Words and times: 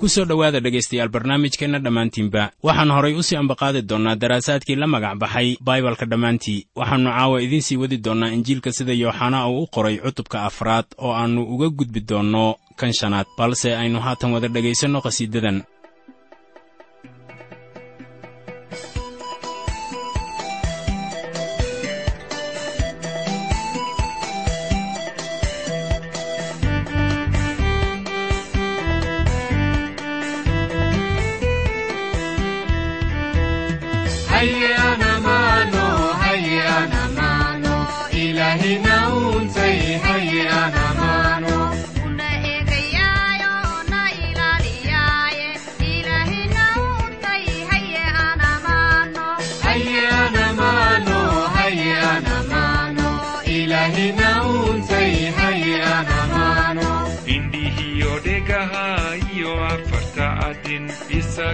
ku 0.00 0.06
soo 0.08 0.24
dhowaada 0.24 0.60
dhegaystayaal 0.62 1.08
barnaamijkeenna 1.14 1.78
dhammaantiinba 1.84 2.42
waxaan 2.62 2.90
horay 2.96 3.14
u 3.18 3.22
sii 3.22 3.36
ambaqaadi 3.42 3.82
doonnaa 3.82 4.14
daraasaadkii 4.22 4.76
la 4.78 4.86
magac 4.86 5.18
baxay 5.18 5.56
baibalka 5.60 6.06
dhammaantii. 6.06 6.66
Waxaannu 6.78 7.10
caawa 7.10 7.42
idiin 7.42 7.62
sii 7.62 7.76
wadi 7.76 7.98
doonnaa 7.98 8.30
injiilka 8.36 8.72
sida 8.72 8.92
yooxanaa 8.92 9.48
uu 9.50 9.62
u 9.62 9.66
qoray 9.74 9.96
cutubka 9.98 10.42
afraad 10.48 10.86
oo 10.98 11.12
aannu 11.12 11.42
uga 11.54 11.68
gudbi 11.68 12.00
doonno 12.00 12.56
kan 12.76 12.92
shanaad 12.92 13.26
balse 13.38 13.76
aynu 13.76 13.98
haatan 14.00 14.32
wada 14.32 14.48
dhegaysanno 14.48 15.00
qhasiidadan 15.04 15.62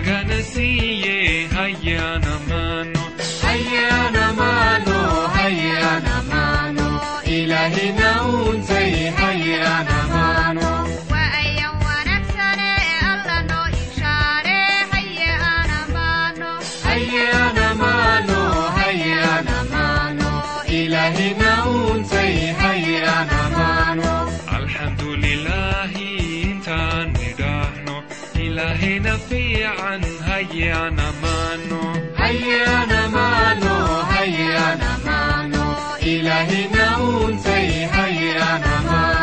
isagana 0.04 0.42
siiye 0.42 1.48
hayana 1.54 2.34
mano 2.48 3.00
hayana 3.42 4.32
mano 4.38 4.98
hayana 5.36 6.16
mano 6.30 6.86
ilahina 7.36 8.10
untay 8.22 9.10
hayana 9.18 9.98
mano 10.12 10.68
ilahina 28.94 29.18
fiican 29.18 30.02
hayana 30.26 31.06
mano 31.22 31.80
hayana 32.16 33.08
mano 33.08 33.74
hayana 34.12 34.98
mano 35.06 35.64
ilahina 36.00 36.98
untay 36.98 37.86
hayana 37.94 38.74
mano 38.90 38.94
intii 38.94 39.13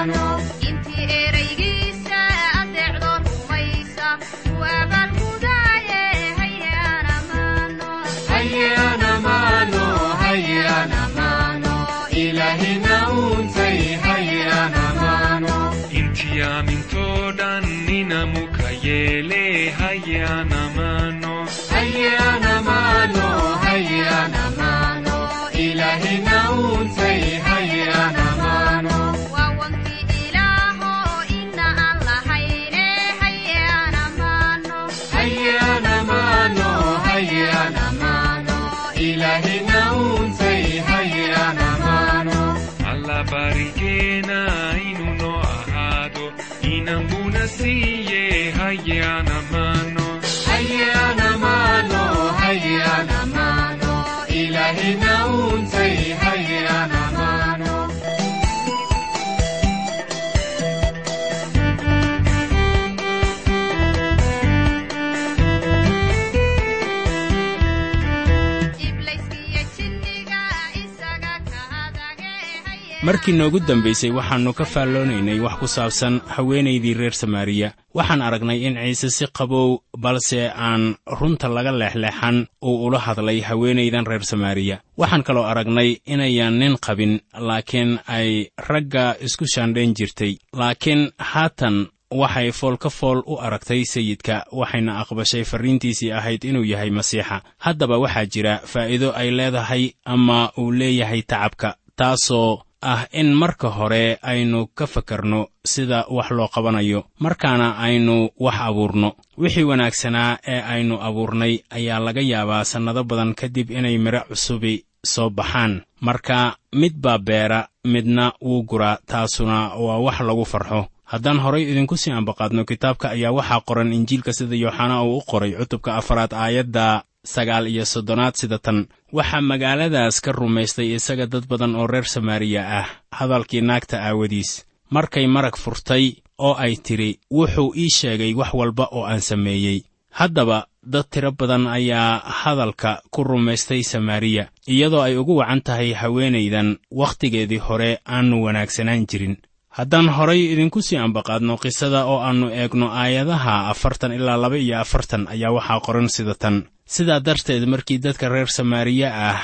markii 73.04 73.34
noogu 73.34 73.60
dambaysay 73.60 74.12
waxaannu 74.12 74.54
ka 74.54 74.66
faalloonaynay 74.66 75.40
wax 75.40 75.56
ku 75.60 75.68
saabsan 75.68 76.22
haweenaydii 76.28 76.94
reer 76.94 77.14
samaariya. 77.14 77.74
Waxaan 77.94 78.22
aragnay 78.22 78.60
in 78.68 78.76
ciise 78.76 79.10
si 79.10 79.26
qabow 79.28 79.80
balse 79.98 80.52
aan 80.56 80.96
runta 81.20 81.48
laga 81.50 81.72
leexleexan 81.72 82.48
uu 82.62 82.86
ula 82.86 83.00
hadlay 83.00 83.42
haweenaydan 83.42 84.06
reer 84.06 84.24
samaariya. 84.24 84.82
Waxaan 84.98 85.24
kaloo 85.24 85.44
aragnay 85.44 85.98
inayan 86.06 86.60
nin 86.60 86.78
qabin 86.78 87.20
laakiin 87.34 88.00
ay 88.08 88.48
ragga 88.58 89.16
isku 89.20 89.46
shaandhayn 89.48 89.94
jirtay. 89.98 90.38
Laakiin 90.54 91.12
haatan 91.18 91.88
waxay 92.12 92.52
fool 92.52 92.78
ka 92.78 92.90
fool 92.90 93.24
u 93.26 93.38
aragtay 93.42 93.84
sayidka 93.86 94.46
waxayna 94.52 95.00
aqbashay 95.02 95.44
farriintiisii 95.44 96.12
ahayd 96.12 96.44
inuu 96.44 96.64
yahay 96.64 96.90
masiixa. 96.90 97.42
Haddaba 97.58 97.98
waxaa 97.98 98.26
jira 98.26 98.58
faa'iido 98.66 99.10
ay 99.16 99.32
leedahay 99.32 99.94
ama 100.06 100.52
uu 100.58 100.72
leeyahay 100.72 101.22
tacabka 101.22 101.76
taasoo 101.96 102.62
ah 102.82 103.06
in 103.14 103.34
marka 103.34 103.70
hore 103.70 104.18
aynu 104.22 104.68
ka 104.78 104.86
fakarno 104.88 105.48
sida 105.66 106.06
wax 106.10 106.30
loo 106.32 106.48
qabanayo 106.48 107.06
markaana 107.20 107.78
aynu 107.78 108.30
wax 108.40 108.56
abuurno. 108.68 109.10
Wixii 109.38 109.64
wanaagsanaa 109.64 110.38
ee 110.48 110.62
aynu 110.62 110.96
abuurnay 111.02 111.60
ayaa 111.70 112.00
laga 112.00 112.22
yaabaa 112.22 112.64
sannado 112.66 113.04
badan 113.04 113.34
kadib 113.36 113.72
inay 113.72 113.98
midho 113.98 114.22
cusubi 114.30 114.86
soo 115.06 115.30
baxaan. 115.30 115.82
Marka 116.02 116.56
mid 116.74 116.94
baa 116.98 117.18
beera 117.18 117.68
midna 117.86 118.34
wuu 118.42 118.64
guraa 118.64 118.98
taasuna 119.06 119.76
waa 119.76 119.98
wax 120.06 120.20
lagu 120.22 120.46
farxo. 120.46 120.86
Haddaan 121.12 121.40
horay 121.44 121.64
idinku 121.72 121.98
sii 121.98 122.12
ambaqaadno 122.12 122.64
kitaabka 122.66 123.10
ayaa 123.12 123.32
waxaa 123.38 123.62
qoran 123.68 123.94
injiilka 123.94 124.34
sida 124.34 124.56
yooxana 124.56 125.04
uu 125.04 125.18
u 125.18 125.22
qoray 125.30 125.52
cutubka 125.60 125.96
afaraad 126.00 126.34
aayadda 126.34 127.04
sagaal 127.24 127.68
iyo 127.68 127.86
soddonaad 127.86 128.36
sida 128.36 128.58
tan 128.58 128.88
waxaa 129.14 129.42
magaaladaas 129.42 130.22
ka 130.22 130.32
rumaystay 130.32 130.96
isaga 130.98 131.26
dad 131.30 131.46
badan 131.48 131.76
oo 131.76 131.88
reer 131.88 132.06
samaariya 132.06 132.62
ah 132.80 132.88
hadalkii 133.12 133.62
naagta 133.62 134.02
aawadiis. 134.02 134.66
Markay 134.90 135.28
marag 135.28 135.56
furtay 135.56 136.18
oo 136.38 136.54
ay 136.58 136.76
tidhi 136.76 137.20
wuxuu 137.32 137.74
ii 137.78 137.90
sheegay 137.90 138.34
wax 138.34 138.54
walba 138.54 138.90
oo 138.92 139.06
aan 139.06 139.22
sameeyey. 139.22 139.84
Haddaba 140.12 140.68
dad 140.84 141.06
tiro 141.10 141.32
badan 141.32 141.68
ayaa 141.68 142.20
hadalka 142.20 143.02
ku 143.12 143.24
rumaystay 143.24 143.84
samaariya 143.84 144.50
iyadoo 144.68 145.02
ay 145.02 145.16
ugu 145.18 145.38
wacan 145.38 145.62
tahay 145.62 145.94
haweenaydan 145.94 146.78
wakhtigeedii 146.92 147.62
hore 147.62 148.00
aannu 148.06 148.44
wanaagsanaan 148.44 149.06
jirin. 149.08 149.38
Haddaan 149.70 150.10
horay 150.10 150.52
idinku 150.52 150.82
sii 150.82 150.98
ambaqaadno 150.98 151.56
qisada 151.58 152.04
oo 152.06 152.20
aannu 152.20 152.50
eegno 152.52 152.92
aayadaha 152.92 153.70
afartan 153.72 154.12
ilaa 154.12 154.38
laba 154.38 154.58
iyo 154.58 154.80
afartan 154.84 155.28
ayaa 155.32 155.52
waxaa 155.56 155.80
qoran 155.86 156.10
sida 156.10 156.36
tan 156.36 156.68
sidaa 156.96 157.20
darteed 157.20 157.64
markii 157.72 157.98
dadka 158.06 158.30
reer 158.30 158.48
samaariya 158.58 159.10
ah 159.30 159.40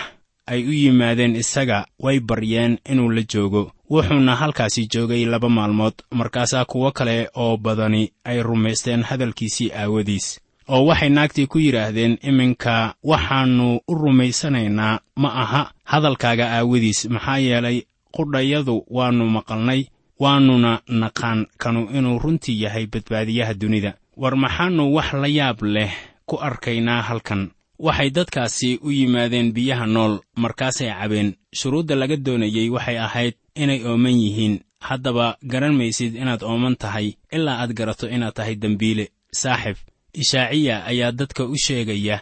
ay 0.48 0.62
u 0.68 0.72
yimaadeen 0.72 1.36
isaga 1.36 1.86
way 2.00 2.20
baryeen 2.20 2.78
inuu 2.92 3.12
la 3.12 3.22
joogo. 3.34 3.72
Wuxuuna 3.90 4.36
halkaasi 4.36 4.88
joogay 4.94 5.26
laba 5.26 5.50
maalmood 5.50 5.94
markaasaa 6.12 6.66
kuwo 6.66 6.92
kale 6.92 7.30
oo 7.36 7.58
badani 7.58 8.12
ay 8.24 8.44
rumaysteen 8.44 9.04
hadalkiisii 9.04 9.72
aawadiis 9.72 10.40
oo 10.68 10.86
waxay 10.86 11.10
naagtii 11.10 11.48
ku 11.48 11.60
yidhaahdeen 11.60 12.18
iminka 12.22 12.94
waxaannu 13.04 13.80
u 13.88 13.94
rumaysanaynaa 13.96 15.00
ma 15.16 15.30
aha 15.44 15.72
hadalkaaga 15.84 16.46
aawadiis 16.58 17.06
maxaa 17.10 17.38
yeelay 17.38 17.82
qudhayadu 18.16 18.86
waannu 18.90 19.26
maqalnay 19.30 19.82
waannuna 20.20 20.80
naqaan 20.88 21.46
kanu 21.58 21.88
inuu 21.98 22.20
runtii 22.20 22.62
yahay 22.64 22.86
badbaadiyaha 22.88 23.54
dunida. 23.54 23.94
War 24.18 24.36
maxaannu 24.36 24.94
wax 24.96 25.14
la 25.14 25.28
yaab 25.28 25.62
leh 25.64 25.94
ku 26.30 26.36
arkaynaa 26.48 27.02
halkan. 27.02 27.52
Waxay 27.80 28.10
dadkaasi 28.10 28.70
u 28.84 28.90
yimaadeen 28.92 29.54
biyaha 29.56 29.86
nool 29.86 30.14
markaasay 30.36 30.90
cabeen 31.00 31.30
shuruudda 31.60 31.96
laga 31.96 32.18
doonayey 32.26 32.70
waxay 32.76 32.98
ahayd 33.08 33.36
inay 33.56 33.82
ooman 33.86 34.18
yihiin. 34.24 34.56
Haddaba 34.88 35.38
garan 35.52 35.76
maysid 35.80 36.16
inaad 36.16 36.42
ooman 36.44 36.76
tahay 36.82 37.08
ilaa 37.36 37.58
aad 37.62 37.72
garato 37.78 38.06
inaad 38.16 38.34
tahay 38.38 38.56
dembiile 38.62 39.06
saaxib 39.42 39.78
ishaaciya 40.14 40.86
ayaa 40.86 41.12
dadka 41.12 41.44
u 41.46 41.56
sheegaya 41.66 42.18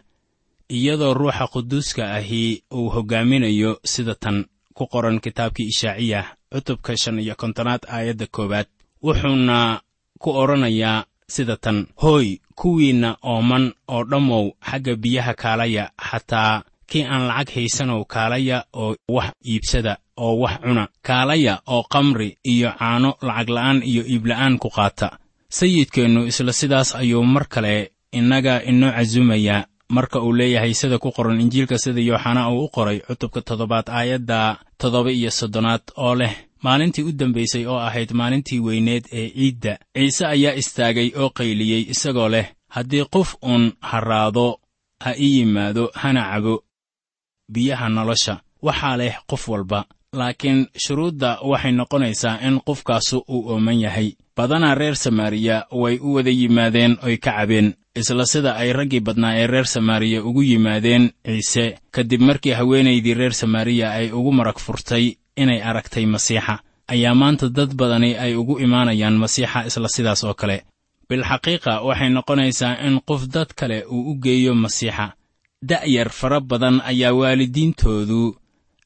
iyadoo 0.70 1.14
ruuxa 1.14 1.48
quduuska 1.54 2.04
ahi 2.18 2.64
uu 2.74 2.90
hoggaaminayo 2.90 3.80
sida 3.84 4.16
tan. 4.16 4.46
Ku 4.76 4.88
qoran 4.92 5.20
kitaabkii 5.24 5.68
ishaaciya 5.74 6.22
cutubka 6.52 6.98
shan 6.98 7.20
iyo 7.20 7.36
kontonaad 7.36 7.84
aayadda 7.88 8.28
koowaad. 8.36 8.68
Wuxuuna 9.04 9.82
ku 10.20 10.30
odhanayaa 10.42 11.06
sida 11.28 11.58
tan. 11.58 11.88
Hooy 12.02 12.38
kuwiinna 12.56 13.18
ooman 13.24 13.74
oo 13.88 14.04
dhammow 14.04 14.52
xagga 14.62 14.96
biyaha 14.96 15.34
kaalaya 15.34 15.90
xataa 16.10 16.64
kii 16.90 17.04
aan 17.04 17.28
lacag 17.28 17.50
haysanow 17.56 18.04
kaalaya 18.06 18.64
oo 18.74 18.96
wax 19.10 19.32
iibsada 19.46 19.98
oo 20.18 20.38
wax 20.40 20.60
cuna. 20.62 20.88
Kaalaya 21.02 21.60
oo 21.68 21.84
kamri 21.84 22.38
iyo 22.44 22.72
caano 22.80 23.14
lacagla'aan 23.22 23.82
iyo 23.84 24.04
iibla'aan 24.06 24.58
ku 24.60 24.70
qaata. 24.70 25.18
Sayidkeennu 25.50 26.26
isla 26.28 26.54
sidaas 26.54 26.96
ayuu 26.96 27.24
mar 27.24 27.48
kale 27.48 27.92
innaga 28.12 28.64
inoo 28.64 28.92
casumayaa 28.92 29.66
marka 29.90 30.20
uu 30.22 30.34
leeyahay 30.34 30.74
sida 30.74 30.98
ku 30.98 31.12
qoran 31.12 31.42
injiilka 31.42 31.78
sida 31.78 32.02
yooxana 32.02 32.50
uu 32.50 32.64
u 32.66 32.70
qoray 32.70 33.00
cutubka 33.00 33.42
toddobaad 33.42 33.90
aayadda 33.90 34.58
toddoba 34.78 35.12
iyo 35.12 35.32
soddonaad 35.32 35.82
oo 35.98 36.16
leh 36.16 36.34
maalintii 36.66 37.04
u 37.10 37.12
dambaysay 37.20 37.66
oo 37.72 37.80
ahayd 37.88 38.12
maalintii 38.20 38.60
weyneed 38.60 39.06
ee 39.12 39.30
ciidda. 39.30 39.74
Ciise 39.98 40.26
ayaa 40.26 40.54
istaagay 40.62 41.10
oo 41.22 41.30
qayliyey 41.38 41.84
isagoo 41.94 42.30
leh 42.30 42.48
haddii 42.76 43.06
qof 43.16 43.30
uun 43.50 43.64
harraado 43.82 44.48
ha 45.04 45.12
ii 45.20 45.38
yimaado 45.38 45.84
hana 46.02 46.22
cabo 46.32 46.64
biyaha 47.54 47.90
nolosha. 47.90 48.42
Waxaa 48.62 48.98
leh 48.98 49.16
qof 49.30 49.48
walba 49.50 49.86
laakiin 50.20 50.68
shuruudda 50.84 51.30
waxay 51.50 51.72
noqonaysaa 51.72 52.40
in 52.48 52.60
qofkaasu 52.68 53.18
uu 53.28 53.50
ooman 53.52 53.80
yahay. 53.86 54.10
Badanaa 54.38 54.76
reer 54.76 54.96
samaariya 54.96 55.66
way 55.72 55.96
u 56.02 56.14
wada 56.16 56.32
yimaadeen 56.32 56.98
oy 57.04 57.18
ka 57.18 57.32
cabeen. 57.32 57.74
Isla 57.96 58.26
sida 58.26 58.52
ay 58.56 58.74
raggii 58.74 59.00
badnaa 59.00 59.36
ee 59.40 59.48
reer 59.48 59.66
samaariya 59.76 60.24
ugu 60.24 60.42
yimaadeen 60.44 61.12
ciise 61.26 61.66
kadib 61.92 62.22
markii 62.22 62.52
haweenaydii 62.60 63.14
reer 63.14 63.34
samaariya 63.34 63.92
ay 63.92 64.12
ugu 64.12 64.32
marag 64.32 64.60
furtay 64.66 65.06
inay 65.36 65.62
aragtay 65.62 66.06
masiixa. 66.06 66.60
Ayaa 66.88 67.16
maanta 67.16 67.50
dad 67.50 67.72
badani 67.80 68.16
ay 68.24 68.36
ugu 68.36 68.60
imaanayaan 68.60 69.18
masiixa 69.24 69.66
isla 69.68 69.90
sidaas 69.96 70.24
oo 70.24 70.34
kale. 70.34 70.58
Bilxaqiiqa 71.10 71.82
waxay 71.88 72.10
noqonaysaa 72.10 72.74
in 72.88 73.00
qof 73.08 73.22
dad 73.36 73.50
kale 73.60 73.84
uu 73.86 74.12
u 74.12 74.16
geeyo 74.24 74.54
masiixa. 74.56 75.14
Da'yar 75.70 76.10
fara 76.10 76.40
badan 76.40 76.82
ayaa 76.86 77.14
waalidiintoodu 77.20 78.22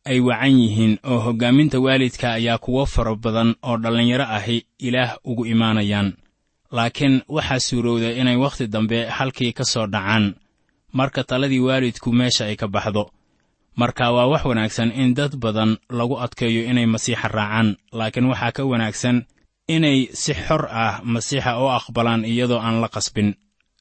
ay 0.06 0.20
wacan 0.20 0.56
yihiin 0.62 0.94
oo 1.04 1.20
hoggaaminta 1.26 1.78
waalidka 1.80 2.28
ayaa 2.40 2.58
kuwo 2.58 2.86
fara 2.86 3.16
badan 3.16 3.56
oo 3.64 3.78
dhallinyaro 3.78 4.24
ahi 4.38 4.58
ilaah 4.80 5.18
ugu 5.24 5.46
imaanayaan. 5.46 6.14
Laakiin 6.72 7.22
waxaa 7.28 7.60
suurowda 7.60 8.12
inay 8.12 8.36
wakhti 8.36 8.68
dambe 8.68 9.06
halkii 9.06 9.54
ka 9.54 9.64
soo 9.66 9.88
dhacaan. 9.88 10.36
Marka 10.94 11.24
taladii 11.24 11.60
waalidku 11.60 12.14
meesha 12.14 12.46
ay 12.46 12.56
ka 12.56 12.68
baxdo 12.68 13.12
marka 13.80 14.06
waa 14.16 14.28
wax 14.32 14.44
wanaagsan 14.50 14.90
in 15.02 15.14
dad 15.18 15.34
badan 15.44 15.72
lagu 15.98 16.16
adkeeyo 16.26 16.62
inay 16.72 16.86
masiixa 16.94 17.28
raacaan 17.38 17.68
laakiin 17.98 18.26
waxaa 18.32 18.52
ka 18.58 18.64
wanaagsan 18.72 19.18
inay 19.76 20.00
si 20.22 20.34
xor 20.46 20.64
ah 20.84 20.96
masiixa 21.14 21.52
u 21.64 21.66
aqbalaan 21.78 22.26
iyadoo 22.32 22.60
aan 22.66 22.78
la 22.84 22.88
qasbin. 22.96 23.30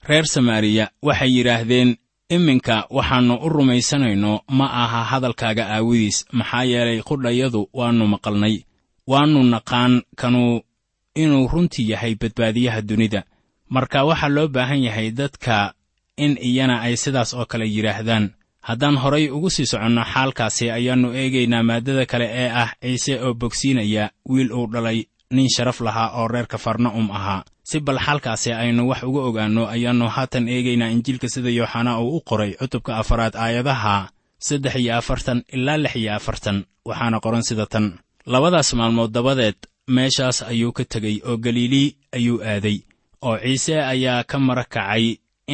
Reer 0.09 0.27
samaariya 0.35 0.85
waxay 1.03 1.31
yidhaahdeen 1.37 1.91
iminka 2.35 2.77
waxaannu 2.97 3.35
u 3.45 3.49
rumaysanayno 3.49 4.33
ma 4.59 4.67
aha 4.83 5.01
hadalkaaga 5.11 5.65
aawadiis 5.77 6.19
maxaa 6.39 6.65
yeelay 6.73 7.01
qudhayadu 7.09 7.61
waannu 7.79 8.05
maqalnay. 8.15 8.55
Waannu 9.11 9.41
naqaan 9.55 9.93
kanuu 10.21 10.61
inuu 11.23 11.49
runtii 11.53 11.89
yahay 11.93 12.15
badbaadiyaha 12.21 12.81
dunida. 12.89 13.21
Marka 13.75 14.05
waxaa 14.09 14.29
loo 14.37 14.49
baahan 14.55 14.83
yahay 14.87 15.09
dadka 15.11 15.57
in 16.25 16.33
iyana 16.49 16.81
ay 16.87 16.95
sidaas 17.03 17.31
oo 17.35 17.47
kale 17.51 17.67
yidhaahdaan 17.75 18.25
haddaan 18.69 18.97
horay 19.03 19.25
ugu 19.37 19.51
sii 19.51 19.67
soconno 19.73 20.03
xaalkaasi 20.13 20.65
ayaannu 20.77 21.09
eegaynaa 21.21 21.63
maaddada 21.69 22.05
kale 22.13 22.27
ee 22.43 22.51
ah 22.63 22.71
ciise 22.83 23.15
oo 23.25 23.35
bogsiinaya 23.41 24.05
wiil 24.31 24.51
uu 24.59 24.67
dhalay 24.73 24.99
nin 25.37 25.49
sharaf 25.55 25.79
lahaa 25.87 26.09
oo 26.21 26.29
reer 26.29 26.47
kafarna'um 26.53 27.09
ahaa. 27.19 27.45
Si 27.71 27.81
bal 27.87 27.99
xaalkaasi 28.07 28.51
aynu 28.53 28.83
wax 28.91 29.03
uga 29.09 29.21
ogaanno 29.29 29.63
ayaannu 29.75 30.07
haatan 30.17 30.45
eegaynaa 30.55 30.89
injiilka 30.95 31.29
sida 31.35 31.51
yooxana 31.59 31.93
uu 32.01 32.17
u 32.17 32.21
qoray 32.29 32.53
cutubka 32.61 32.93
afaraad 33.01 33.35
aayadaha 33.45 33.95
saddex 34.47 34.75
iyo 34.83 34.93
afartan 35.01 35.39
ilaa 35.57 35.77
lix 35.83 35.95
iyo 35.97 36.13
afartan 36.19 36.65
waxaana 36.89 37.19
qoran 37.25 37.43
sida 37.49 37.67
tan. 37.73 37.87
Labadaas 38.33 38.71
maalmood 38.79 39.11
dabadeed 39.17 39.57
meeshaas 39.97 40.39
ayuu 40.51 40.73
ka 40.77 40.85
tegey 40.93 41.17
oo 41.29 41.37
galiilii 41.45 41.89
ayuu 42.17 42.39
aaday 42.53 42.79
oo 43.29 43.37
ciise 43.45 43.75
ayaa 43.93 44.25
ka 44.31 44.37
mara 44.39 44.65
kacay 44.75 45.05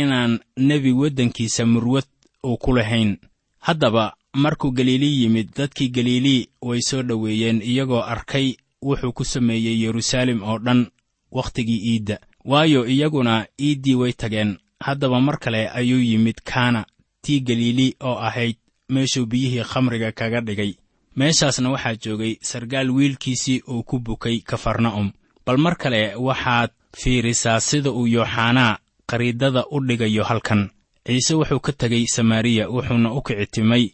inaan 0.00 0.32
nebi 0.68 0.92
waddankiisa 1.00 1.62
murwad 1.72 2.06
uu 2.44 2.56
ku 2.56 2.72
lahayn. 2.76 3.16
Haddaba 3.58 4.14
markuu 4.34 4.70
galiilii 4.70 5.22
yimid 5.22 5.48
dadkii 5.56 5.88
galiilii 5.88 6.48
way 6.62 6.80
soo 6.80 7.02
dhoweeyeen 7.02 7.62
iyagoo 7.62 8.00
arkay 8.02 8.54
wuxuu 8.82 9.12
ku 9.12 9.24
sameeyey 9.24 9.82
yeruusaalem 9.82 10.42
oo 10.42 10.58
dhan 10.58 10.86
wakhtigii 11.32 11.80
iidda. 11.92 12.18
Waayo 12.44 12.86
iyaguna 12.86 13.46
iiddii 13.60 13.94
way 13.94 14.12
tageen. 14.12 14.58
Haddaba 14.80 15.20
mar 15.20 15.38
kale 15.38 15.68
ayuu 15.68 16.00
yimid 16.00 16.36
kaana 16.44 16.84
tii 17.22 17.40
galiili 17.40 17.96
oo 18.00 18.18
ahayd 18.18 18.56
meeshuu 18.88 19.26
biyihii 19.26 19.64
khamriga 19.64 20.12
kaga 20.12 20.40
dhigay. 20.40 20.74
Meeshaasna 21.16 21.70
waxaa 21.70 21.94
joogay 21.96 22.36
sarkaal 22.42 22.90
wiilkiisii 22.90 23.62
uu 23.68 23.82
ku 23.82 23.98
bukay 23.98 24.40
kafarna'um. 24.40 25.12
Bal 25.46 25.58
mar 25.58 25.76
kale 25.76 26.14
waxaad 26.14 26.70
fiirisaa 26.96 27.60
sida 27.60 27.90
uu 27.90 28.06
yooxanaa 28.06 28.78
qariidada 29.06 29.64
u 29.70 29.80
dhigayo 29.86 30.24
halkan 30.24 30.70
ciise 31.06 31.34
wuxuu 31.34 31.60
ka 31.60 31.72
tegey 31.72 32.06
samaariya 32.06 32.68
wuxuuna 32.68 33.12
u 33.12 33.22
kicitimay 33.22 33.84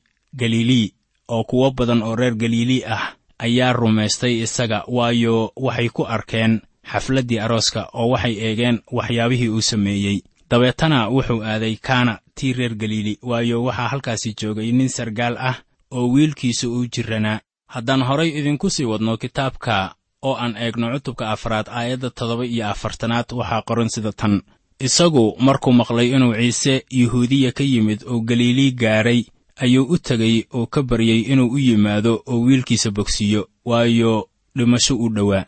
galilii 0.41 0.95
oo 1.29 1.45
kuwo 1.45 1.71
badan 1.71 2.03
oo 2.03 2.15
reer 2.17 2.35
galilii 2.35 2.85
ah 2.85 3.15
ayaa 3.39 3.73
rumaystay 3.73 4.35
isaga 4.43 4.85
waayo 4.89 5.53
waxay 5.57 5.89
ku 5.89 6.03
arkeen 6.07 6.61
xafladdii 6.91 7.39
arooska 7.39 7.89
oo 7.93 8.09
waxay 8.13 8.35
eegeen 8.47 8.79
waxyaabihii 8.93 9.49
uu 9.49 9.61
sameeyey. 9.63 10.19
Dabeetana 10.51 11.09
wuxuu 11.09 11.43
aaday 11.45 11.77
kaana 11.77 12.19
tii 12.35 12.53
reer 12.53 12.75
galiili 12.75 13.19
waayo 13.23 13.65
waxaa 13.65 13.89
halkaasi 13.89 14.35
joogay 14.41 14.73
nin 14.73 14.89
sarkaal 14.89 15.37
ah 15.39 15.57
oo 15.91 16.09
wiilkiisa 16.13 16.69
uu 16.69 16.87
jiranaa 16.87 17.41
haddaan 17.67 18.03
horay 18.03 18.29
idinku 18.39 18.71
sii 18.71 18.85
wadno 18.85 19.17
kitaabka 19.17 19.95
oo 20.23 20.35
aan 20.37 20.57
eegno 20.57 20.93
cutubka 20.95 21.31
afraad 21.31 21.67
aayadda 21.69 22.11
toddoba 22.11 22.45
iyo 22.47 22.69
afartanaad 22.69 23.27
waxaa 23.33 23.63
qoran 23.63 23.89
sida 23.89 24.13
tan 24.13 24.43
isagu 24.81 25.37
markuu 25.39 25.73
maqlay 25.73 26.09
inuu 26.17 26.35
ciise 26.35 26.85
yuhuudiya 26.91 27.53
ka 27.53 27.65
yimid 27.65 28.01
oo 28.09 28.21
galiilii 28.21 28.73
gaaray 28.73 29.25
ayuu 29.57 29.85
u 29.95 29.99
tegay 29.99 30.45
oo 30.57 30.67
ka 30.67 30.83
baryey 30.83 31.21
inuu 31.33 31.53
u 31.53 31.59
yimaado 31.59 32.23
oo 32.27 32.41
wiilkiisa 32.41 32.91
bogsiiyo 32.91 33.49
waayo 33.65 34.29
dhimasho 34.57 34.97
u 34.97 35.09
dhowaa. 35.09 35.45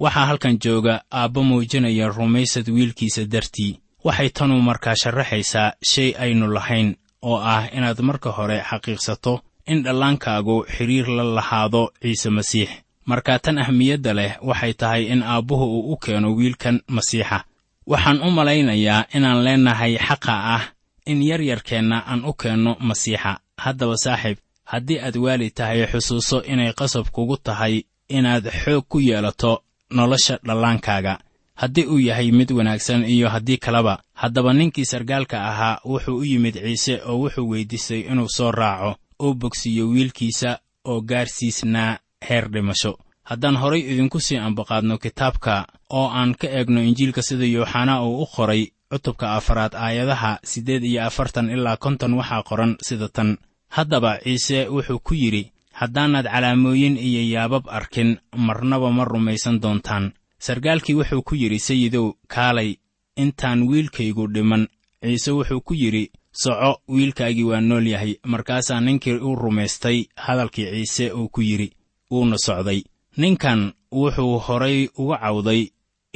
Waxaa 0.00 0.26
halkan 0.26 0.58
jooga 0.58 1.02
aabba 1.12 1.42
muujinaya 1.42 2.08
rumaysad 2.08 2.68
wiilkiisa 2.68 3.24
dartii. 3.24 3.78
Waxay 4.04 4.28
tanu 4.30 4.60
markaa 4.60 4.94
sharaxaysaa 5.02 5.72
shay 5.82 6.14
aynu 6.18 6.46
lahayn 6.46 6.94
oo 7.22 7.36
ah 7.38 7.66
inaad 7.76 8.00
marka 8.00 8.30
hore 8.30 8.62
xaqiiqsato 8.70 9.40
in 9.66 9.82
dhallaankaagu 9.82 10.64
xidhiir 10.76 11.08
la 11.08 11.24
lahaado 11.24 11.90
ciise 12.02 12.30
masiix. 12.30 12.68
Markaa 13.06 13.38
tan 13.38 13.58
ahmiyadda 13.58 14.14
leh 14.14 14.32
waxay 14.42 14.72
tahay 14.74 15.02
in 15.12 15.22
aabbuhu 15.22 15.64
uu 15.64 15.92
u 15.92 15.96
keeno 15.96 16.34
wiilkan 16.34 16.80
masiixa 16.88 17.44
waxaan 17.86 18.22
u 18.22 18.30
malaynayaa 18.30 19.04
inaan 19.14 19.44
leennahay 19.44 19.96
xaqa 19.98 20.34
ah 20.56 20.62
in 21.06 21.22
yaryarkeenna 21.22 22.02
aan 22.06 22.24
u 22.24 22.32
keenno 22.32 22.76
masiixa. 22.80 23.38
Haddaba 23.58 23.96
saaxiib 24.04 24.38
haddii 24.64 24.98
aad 25.00 25.16
waali 25.16 25.50
tahay 25.50 25.86
xusuuso 25.86 26.42
inay 26.52 26.72
qasab 26.78 27.06
kugu 27.12 27.36
tahay 27.36 27.82
inaad 28.08 28.44
xoog 28.64 28.84
ku 28.88 28.98
yeelato 29.00 29.62
nolosha 29.90 30.38
dhallaankaaga. 30.46 31.18
Haddii 31.54 31.86
uu 31.86 31.98
yahay 31.98 32.30
mid 32.32 32.50
wanaagsan 32.52 33.04
iyo 33.04 33.28
haddii 33.28 33.56
kaleba 33.58 34.02
haddaba 34.14 34.52
ninkii 34.52 34.84
sargaalka 34.84 35.38
ahaa 35.50 35.80
wuxuu 35.84 36.16
u 36.18 36.24
yimid 36.24 36.54
ciise 36.54 37.00
oo 37.06 37.16
wuxuu 37.22 37.48
weyddiistay 37.50 38.00
inuu 38.00 38.28
soo 38.28 38.50
raaco 38.52 38.96
oo 39.18 39.34
bogsiiyo 39.34 39.88
wiilkiisa 39.88 40.58
oo 40.84 41.00
gaarsiisnaa 41.00 41.98
heer 42.28 42.48
dhimasho. 42.52 42.98
Haddaan 43.24 43.56
horay 43.56 43.80
idinku 43.80 44.20
sii 44.20 44.36
ambaqaadno 44.36 44.98
kitaabka 44.98 45.66
oo 45.90 46.08
aan 46.10 46.34
ka 46.34 46.46
eegno 46.48 46.80
injiilka 46.82 47.22
sida 47.22 47.44
yooxanaa 47.44 48.02
uu 48.02 48.22
u 48.22 48.26
qoray 48.26 48.62
cutubka 48.90 49.34
afaraad 49.34 49.74
aayadaha 49.74 50.38
siddeed 50.44 50.84
iyo 50.84 51.04
afartan 51.06 51.50
ilaa 51.50 51.76
konton 51.76 52.14
waxaa 52.14 52.42
qoran 52.42 52.76
sida 52.82 53.08
tan. 53.08 53.36
Haddaba 53.68 54.18
ciise 54.24 54.68
wuxuu 54.68 54.98
ku 54.98 55.14
yidhi 55.14 55.52
haddaanaad 55.72 56.26
calaamooyin 56.32 56.96
iyo 56.96 57.22
yaabab 57.34 57.64
arkin 57.68 58.18
marnaba 58.36 58.90
ma 58.90 59.04
rumaysan 59.04 59.60
doontaan. 59.62 60.12
Sargaalkii 60.38 60.94
wuxuu 60.94 61.22
ku 61.22 61.34
yidhi 61.34 61.58
sayidow 61.58 62.12
kaalay 62.28 62.74
intaan 63.16 63.62
wiilkaygu 63.68 64.26
dhiman. 64.34 64.68
Ciise 65.02 65.30
wuxuu 65.30 65.60
ku 65.60 65.74
yidhi 65.74 66.10
soco 66.32 66.80
wiilkaagii 66.88 67.44
waa 67.50 67.60
nool 67.60 67.86
yahay 67.86 68.14
markaasaa 68.26 68.80
ninkii 68.80 69.18
u 69.28 69.34
rumaystay 69.34 70.04
hadalkii 70.16 70.70
ciise 70.70 71.12
uu 71.12 71.28
ku 71.28 71.40
yidhi 71.40 71.72
wuuna 72.10 72.38
socday. 72.38 72.82
Ninkan 73.16 73.72
wuxuu 73.92 74.38
horay 74.38 74.88
uga 74.98 75.16
cawday 75.18 75.68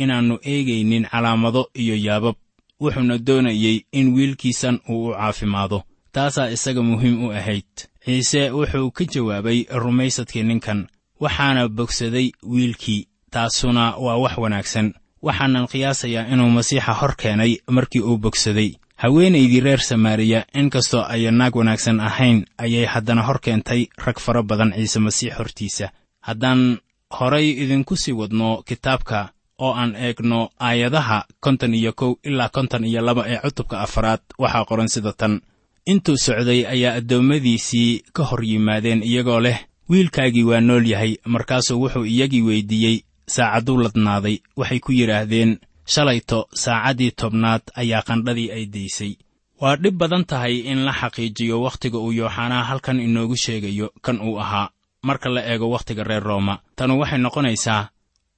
inaannu 0.02 0.36
eegaynin 0.52 1.04
calaamado 1.12 1.62
iyo 1.82 1.96
yaabab. 2.06 2.34
Wuxuuna 2.80 3.18
doonayey 3.26 3.76
in 3.92 4.06
wiilkiisan 4.14 4.76
uu 4.88 5.08
u 5.08 5.12
caafimaado. 5.14 5.82
Taasaa 6.12 6.50
isaga 6.50 6.82
muhiim 6.82 7.24
u 7.24 7.30
ahayd. 7.32 7.70
Ciise 8.04 8.50
wuxuu 8.50 8.90
ka 8.90 9.04
jawaabay 9.04 9.58
rumaysadkii 9.82 10.42
ninkan. 10.42 10.86
Waxaana 11.20 11.68
bogsaday 11.68 12.32
wiilkii. 12.52 13.06
Taasuna 13.30 13.84
waa 14.04 14.16
wax 14.16 14.38
wanaagsan. 14.38 14.94
Waxaanan 15.22 15.66
qiyaasayaa 15.72 16.28
inuu 16.32 16.50
masiixa 16.50 16.92
hor 16.92 17.14
keenay 17.16 17.52
markii 17.70 18.00
uu 18.00 18.18
bogsaday. 18.18 18.70
Haweenaydii 18.96 19.60
reer 19.60 19.80
samaariya 19.80 20.44
inkastoo 20.54 21.04
ayan 21.08 21.34
naag 21.34 21.56
wanaagsan 21.56 22.00
ahayn 22.00 22.44
ayay 22.58 22.84
haddana 22.86 23.22
hor 23.22 23.40
keentay 23.40 23.86
rag 24.04 24.18
fara 24.18 24.42
badan 24.42 24.72
ciise 24.76 24.98
masiix 25.00 25.32
hortiisa. 25.38 25.88
Haddaan 26.20 26.78
horay 27.10 27.50
idinku 27.50 27.96
sii 27.96 28.12
wadno 28.12 28.62
kitaabka 28.62 29.28
oo 29.64 29.72
aan 29.80 29.92
eegno 29.96 30.40
aayadaha 30.66 31.18
konton 31.44 31.74
iyo 31.74 31.92
kow 31.92 32.12
ilaa 32.28 32.48
konton 32.56 32.84
iyo 32.84 33.00
laba 33.06 33.22
ee 33.32 33.38
cutubka 33.44 33.76
afaraad 33.86 34.20
waxaa 34.42 34.64
qoran 34.68 34.88
sida 34.94 35.12
tan. 35.20 35.40
Intuu 35.86 36.16
socday 36.16 36.60
ayaa 36.74 36.94
addoommadiisii 37.00 38.02
ka 38.12 38.22
hor 38.24 38.42
yimaadeen 38.44 39.02
iyagoo 39.02 39.40
leh 39.40 39.58
wiilkaagii 39.90 40.42
waa 40.50 40.60
nool 40.60 40.86
yahay 40.92 41.12
markaasuu 41.26 41.80
wuxuu 41.82 42.04
iyagii 42.04 42.42
weyddiiyey 42.48 42.96
saacadduu 43.34 43.78
ladnaaday 43.82 44.36
waxay 44.56 44.80
ku 44.80 44.92
yidhaahdeen. 44.92 45.58
Shalayto 45.92 46.38
saacaddii 46.54 47.10
tobnaad 47.20 47.62
ayaa 47.76 48.02
qandhadii 48.08 48.50
ay 48.52 48.66
daysay. 48.66 49.12
Waa 49.60 49.76
dhib 49.76 49.96
badan 49.98 50.24
tahay 50.24 50.54
in 50.70 50.84
la 50.86 50.92
xaqiijiyo 50.92 51.62
wakhtiga 51.62 51.98
uu 51.98 52.12
yooxanaa 52.12 52.64
halkan 52.64 53.00
inoogu 53.00 53.36
sheegayo 53.36 53.90
kan 54.02 54.20
uu 54.20 54.38
ahaa. 54.40 54.70
Marka 55.02 55.28
la 55.30 55.40
eego 55.52 55.70
wakhtiga 55.70 56.04
reer 56.04 56.22
rooma 56.22 56.58
tanu 56.76 57.00
waxay 57.00 57.18
noqonaysaa 57.18 57.88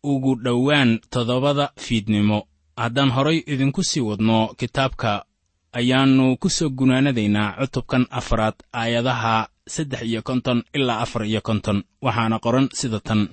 ugu 0.03 0.35
dhowaan 0.45 1.01
toddobada 1.11 1.71
fiidnimo. 1.79 2.47
Haddaan 2.77 3.11
horay 3.11 3.43
idinku 3.47 3.83
sii 3.85 4.01
wadno 4.01 4.55
kitaabka 4.59 5.25
ayaannu 5.73 6.37
ku 6.37 6.49
soo 6.51 6.71
gunaanadaynaa 6.71 7.57
cutubkan 7.61 8.07
afaraad 8.11 8.55
aayadaha 8.73 9.49
saddex 9.69 10.03
iyo 10.03 10.23
konton 10.23 10.63
ilaa 10.75 11.01
afar 11.01 11.25
iyo 11.27 11.41
konton. 11.41 11.83
Waxaana 12.03 12.39
qoran 12.39 12.69
sida 12.73 13.01
tan. 13.01 13.29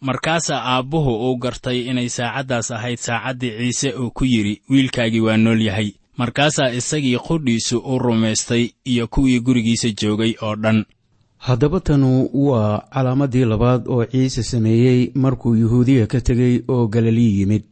Markaasaa 0.00 0.60
aabbuhu 0.76 1.12
uu 1.30 1.36
gartay 1.36 1.78
inay 1.90 2.08
saacaddaas 2.08 2.70
ahayd 2.70 2.98
saacaddii 2.98 3.52
ciise 3.58 3.92
uu 3.96 4.10
ku 4.10 4.24
yidhi 4.24 4.62
wiilkaagii 4.70 5.20
waa 5.20 5.36
nool 5.36 5.60
yahay. 5.62 5.90
Markaasaa 6.16 6.70
isagii 6.72 7.18
qudhiisu 7.18 7.78
u 7.78 7.98
rumaystay 7.98 8.70
iyo 8.84 9.06
kuwii 9.08 9.40
gurigiisa 9.40 9.88
joogay 10.02 10.34
oo 10.42 10.56
dhan 10.56 10.84
haddaba 11.46 11.80
tanu 11.80 12.28
waa 12.34 12.78
calaamaddii 12.94 13.44
labaad 13.44 13.82
oo 13.88 14.04
ciise 14.04 14.42
sameeyey 14.42 15.10
markuu 15.14 15.54
yuhuudiya 15.54 16.06
ka 16.06 16.20
tegey 16.20 16.54
oo 16.68 16.86
galilii 16.86 17.38
yimid. 17.40 17.64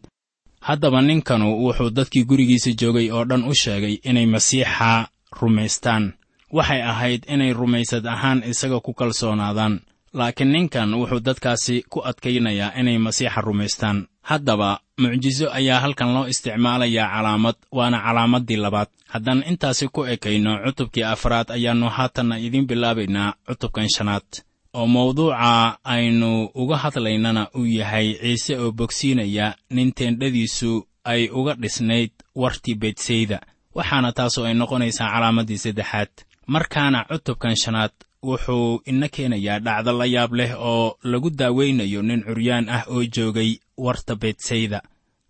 Haddaba 0.61 1.03
ninkanu 1.03 1.47
wuxuu 1.65 1.91
dadkii 1.91 2.25
gurigiisa 2.25 2.71
joogay 2.81 3.11
oo 3.11 3.25
dhan 3.25 3.45
u 3.45 3.55
sheegay 3.55 3.95
inay 4.03 4.27
masiixa 4.27 5.09
rumaystaan. 5.41 6.13
Waxay 6.53 6.83
ahayd 6.83 7.23
inay 7.29 7.53
rumaysad 7.53 8.07
ahaan 8.07 8.43
isaga 8.51 8.81
ku 8.81 8.93
kalsoonaadaan 8.95 9.81
laakiin 10.13 10.53
ninkan 10.53 10.95
wuxuu 10.95 11.21
dadkaasi 11.21 11.83
ku 11.91 11.99
adkaynayaa 12.09 12.73
inay 12.81 12.99
masiixa 12.99 13.41
rumaystaan 13.41 14.07
haddaba 14.31 14.71
mucjiso 15.03 15.47
ayaa 15.59 15.81
halkan 15.85 16.11
loo 16.15 16.27
isticmaalayaa 16.33 17.09
calaamad 17.15 17.57
waana 17.77 17.99
calaamaddii 18.07 18.57
labaad. 18.65 18.89
Haddaan 19.13 19.45
intaasi 19.51 19.89
ku 19.95 20.01
ekayno 20.15 20.53
cutubkii 20.65 21.03
afraad 21.15 21.49
ayaannu 21.57 21.89
haatanna 21.97 22.39
idiin 22.47 22.67
bilaabaynaa 22.67 23.35
cutubkan 23.49 23.89
shanaad. 23.97 24.29
Oo 24.75 24.87
mawduuca 24.87 25.79
aynu 25.85 26.31
uga 26.55 26.77
hadlaynana 26.77 27.43
uu 27.59 27.67
yahay 27.79 28.09
ciise 28.23 28.59
oo 28.59 28.73
bogsiinaya 28.73 29.47
nin 29.71 29.93
teendhadiisu 29.93 30.87
ay 31.05 31.29
uga 31.39 31.55
dhisnayd 31.63 32.11
wartii 32.35 32.75
bedsayda 32.83 33.39
waxaana 33.75 34.13
taasoo 34.13 34.45
ay 34.49 34.55
noqonaysaa 34.55 35.13
calaamaddii 35.15 35.59
saddexaad. 35.65 36.13
Markaana 36.47 37.05
cutubkan 37.11 37.57
shanaad 37.57 37.93
wuxuu 38.29 38.83
ina 38.91 39.09
keenayaa 39.15 39.59
dhacdo 39.67 39.93
la 40.01 40.07
yaab 40.15 40.33
leh 40.39 40.53
oo 40.71 40.97
lagu 41.11 41.29
daaweynayo 41.41 42.01
nin 42.09 42.21
curyaan 42.27 42.67
ah 42.77 42.83
oo 42.93 43.03
joogay 43.15 43.51
warta 43.85 44.15
bedsayda 44.23 44.79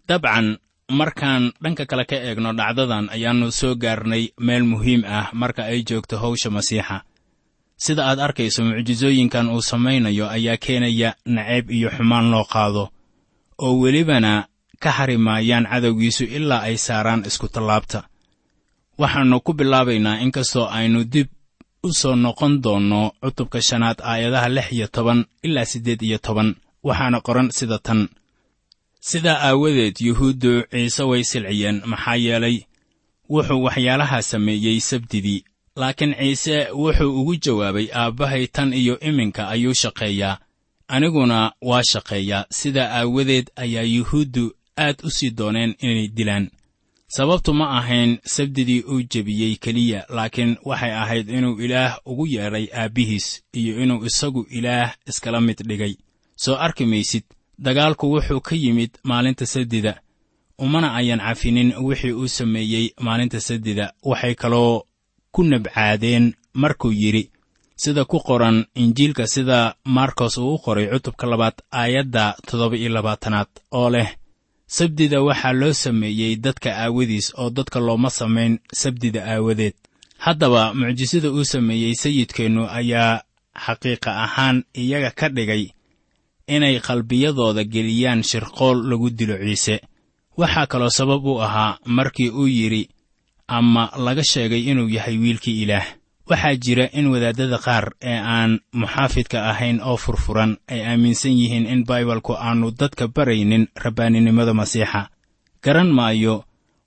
dabcan 0.09 0.47
markaan 0.99 1.45
dhanka 1.63 1.85
kale 1.91 2.05
ka 2.11 2.17
eegno 2.27 2.51
dhacdadan 2.59 3.07
ayaannu 3.15 3.49
soo 3.61 3.75
gaarnay 3.83 4.25
meel 4.47 4.65
muhiim 4.73 5.03
ah 5.19 5.27
marka 5.41 5.63
ay 5.71 5.81
joogto 5.89 6.15
hawsha 6.23 6.51
masiixa. 6.57 6.97
Sida 7.85 8.03
aad 8.09 8.19
arkayso 8.27 8.61
mucjisooyinkan 8.69 9.47
uu 9.55 9.63
samaynayo 9.71 10.27
ayaa 10.37 10.57
keenaya 10.65 11.11
naceeb 11.35 11.67
iyo 11.77 11.89
xumaan 11.97 12.27
loo 12.33 12.45
qaado 12.53 12.85
oo 13.65 13.75
welibana 13.83 14.33
ka 14.83 14.91
hari 14.97 15.17
maayaan 15.27 15.67
cadowgiisu 15.73 16.25
ilaa 16.37 16.63
ay 16.69 16.77
saaraan 16.87 17.25
iskutallaabta 17.29 18.01
waxaannu 19.01 19.37
ku 19.47 19.53
bilaabaynaa 19.59 20.21
inkastoo 20.25 20.67
aynu 20.79 21.01
dib 21.13 21.29
u 21.87 21.93
soo 22.01 22.15
noqon 22.25 22.53
doonno 22.65 23.01
cutubka 23.23 23.59
shanaad 23.69 23.99
aayadaha 24.11 24.49
lix 24.57 24.69
iyo 24.77 24.87
toban 24.95 25.21
ilaa 25.47 25.65
siddeed 25.71 26.01
iyo 26.03 26.19
toban 26.27 26.49
waxaana 26.87 27.19
qoran 27.27 27.49
sida 27.59 27.79
tan. 27.87 28.01
Sidaa 29.09 29.39
aawadeed 29.49 29.97
yuhuuddu 30.07 30.53
ciise 30.71 31.03
way 31.11 31.23
silciyeen 31.31 31.83
maxaa 31.91 32.17
yeelay 32.25 32.57
wuxuu 33.33 33.63
waxyaalahaa 33.67 34.23
sameeyey 34.23 34.81
sabdidii 34.81 35.45
laakiin 35.77 36.15
ciise 36.21 36.57
wuxuu 36.83 37.21
ugu 37.21 37.35
jawaabay 37.45 37.87
aabbahay 38.01 38.47
tan 38.47 38.73
iyo 38.73 38.95
iminka 39.09 39.43
ayuu 39.55 39.75
shaqeeyaa 39.83 40.39
aniguna 40.89 41.53
waa 41.69 41.83
shaqeeyaa. 41.93 42.45
Sidaa 42.59 42.89
aawadeed 42.99 43.47
ayaa 43.57 43.83
yuhuuddu 43.97 44.45
aad 44.79 44.97
u 45.07 45.11
sii 45.11 45.31
dooneen 45.31 45.75
inay 45.81 46.09
dilaan 46.17 46.51
sababtu 47.17 47.55
ma 47.55 47.67
ahayn 47.79 48.19
sabdidii 48.35 48.81
uu 48.93 49.03
jebiyey 49.13 49.57
keliya 49.57 50.01
laakiin 50.17 50.57
waxay 50.69 50.93
ahayd 51.03 51.29
inuu 51.31 51.61
ilaah 51.65 51.93
ugu 52.11 52.27
yeedhay 52.27 52.67
aabbihiis 52.81 53.27
iyo 53.53 53.83
inuu 53.83 54.05
isagu 54.09 54.47
ilaah 54.51 54.91
iskala 55.11 55.41
mid 55.41 55.59
dhigay. 55.69 55.95
Soo 56.37 56.57
arki 56.67 56.87
maysid 56.87 57.25
dagaalku 57.59 58.07
wuxuu 58.13 58.41
ka 58.41 58.55
yimid 58.57 58.91
maalinta 59.05 59.47
sabdida. 59.47 60.01
Umana 60.59 60.95
ayan 60.95 61.21
cafinin 61.27 61.75
wixii 61.87 62.13
uu 62.13 62.29
sameeyey 62.29 62.87
maalinta 63.01 63.41
sabdida. 63.41 63.93
Waxay 64.03 64.35
kaloo 64.35 64.83
ku 65.33 65.43
nabcaadeen 65.45 66.35
markuu 66.55 66.93
yidhi 66.93 67.31
sida 67.77 68.05
ku 68.05 68.19
qoran 68.21 68.67
injiilka 68.75 69.27
sida 69.27 69.75
markos 69.85 70.39
uu 70.39 70.55
u 70.55 70.59
qoray 70.59 70.87
cutubka 70.93 71.27
labaad 71.27 71.57
aayadda 71.73 72.37
toddoba 72.47 72.77
iyo 72.77 72.89
labaatanaad 72.97 73.51
oo 73.73 73.91
leh 73.91 74.09
sabdida 74.67 75.23
waxaa 75.23 75.53
loo 75.53 75.73
sameeyey 75.73 76.37
dadka 76.37 76.71
aawadiis 76.77 77.33
oo 77.37 77.51
dadka 77.51 77.81
looma 77.81 78.11
samayn 78.11 78.59
sabdida 78.73 79.25
aawadeed. 79.25 79.75
Haddaba 80.19 80.75
mucjisada 80.75 81.31
uu 81.33 81.45
sameeyey 81.45 81.95
sayidkeennu 81.95 82.67
ayaa 82.69 83.23
xaqiiqa 83.67 84.11
ahaan 84.25 84.65
iyaga 84.75 85.11
ka 85.11 85.29
dhigay 85.29 85.69
inay 86.49 86.81
qalbiyadooda 86.81 87.65
geliyaan 87.65 88.23
shirqool 88.23 88.89
lagu 88.89 89.11
dilo 89.11 89.37
ciise. 89.39 89.81
Waxaa 90.37 90.67
kaloo 90.67 90.91
sabab 90.91 91.25
u 91.27 91.41
ahaa 91.43 91.79
markii 91.87 92.31
uu 92.31 92.47
yidhi 92.49 92.89
ama 93.47 93.91
laga 93.97 94.25
sheegay 94.25 94.63
inuu 94.71 94.89
yahay 94.89 95.19
wiilkii 95.19 95.63
ilaah 95.63 95.87
waxaa 96.31 96.57
jira 96.65 96.87
in 96.99 97.07
wadaaddada 97.13 97.59
qaar 97.67 97.85
ee 98.11 98.19
aan 98.35 98.53
muxaafidka 98.81 99.39
ahayn 99.51 99.79
oo 99.89 99.97
furfuran 100.05 100.53
ay 100.73 100.81
aaminsan 100.91 101.33
yihiin 101.41 101.67
in 101.73 101.81
baibalku 101.89 102.33
aannu 102.47 102.71
dadka 102.81 103.05
baraynin 103.09 103.65
rabbaaninimada 103.85 104.55
masiixa. 104.61 105.09
Garan 105.65 105.91
maayo 105.99 106.45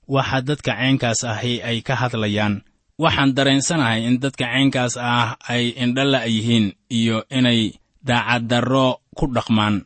waxa 0.08 0.38
dadka 0.48 0.72
caynkaas 0.78 1.20
ahi 1.24 1.62
ay 1.62 1.78
ka 1.86 1.94
hadlayaan. 2.00 2.54
Waxaan 2.98 3.30
dareensanahay 3.36 4.00
in 4.08 4.18
dadka 4.22 4.44
caynkaas 4.52 4.94
ah 5.12 5.36
ay 5.48 5.64
indhala 5.82 6.20
yihiin 6.26 6.66
iyo 6.98 7.16
inay 7.30 7.60
daacaddarro 8.08 8.88
ku 9.18 9.26
dhaqmaan. 9.36 9.76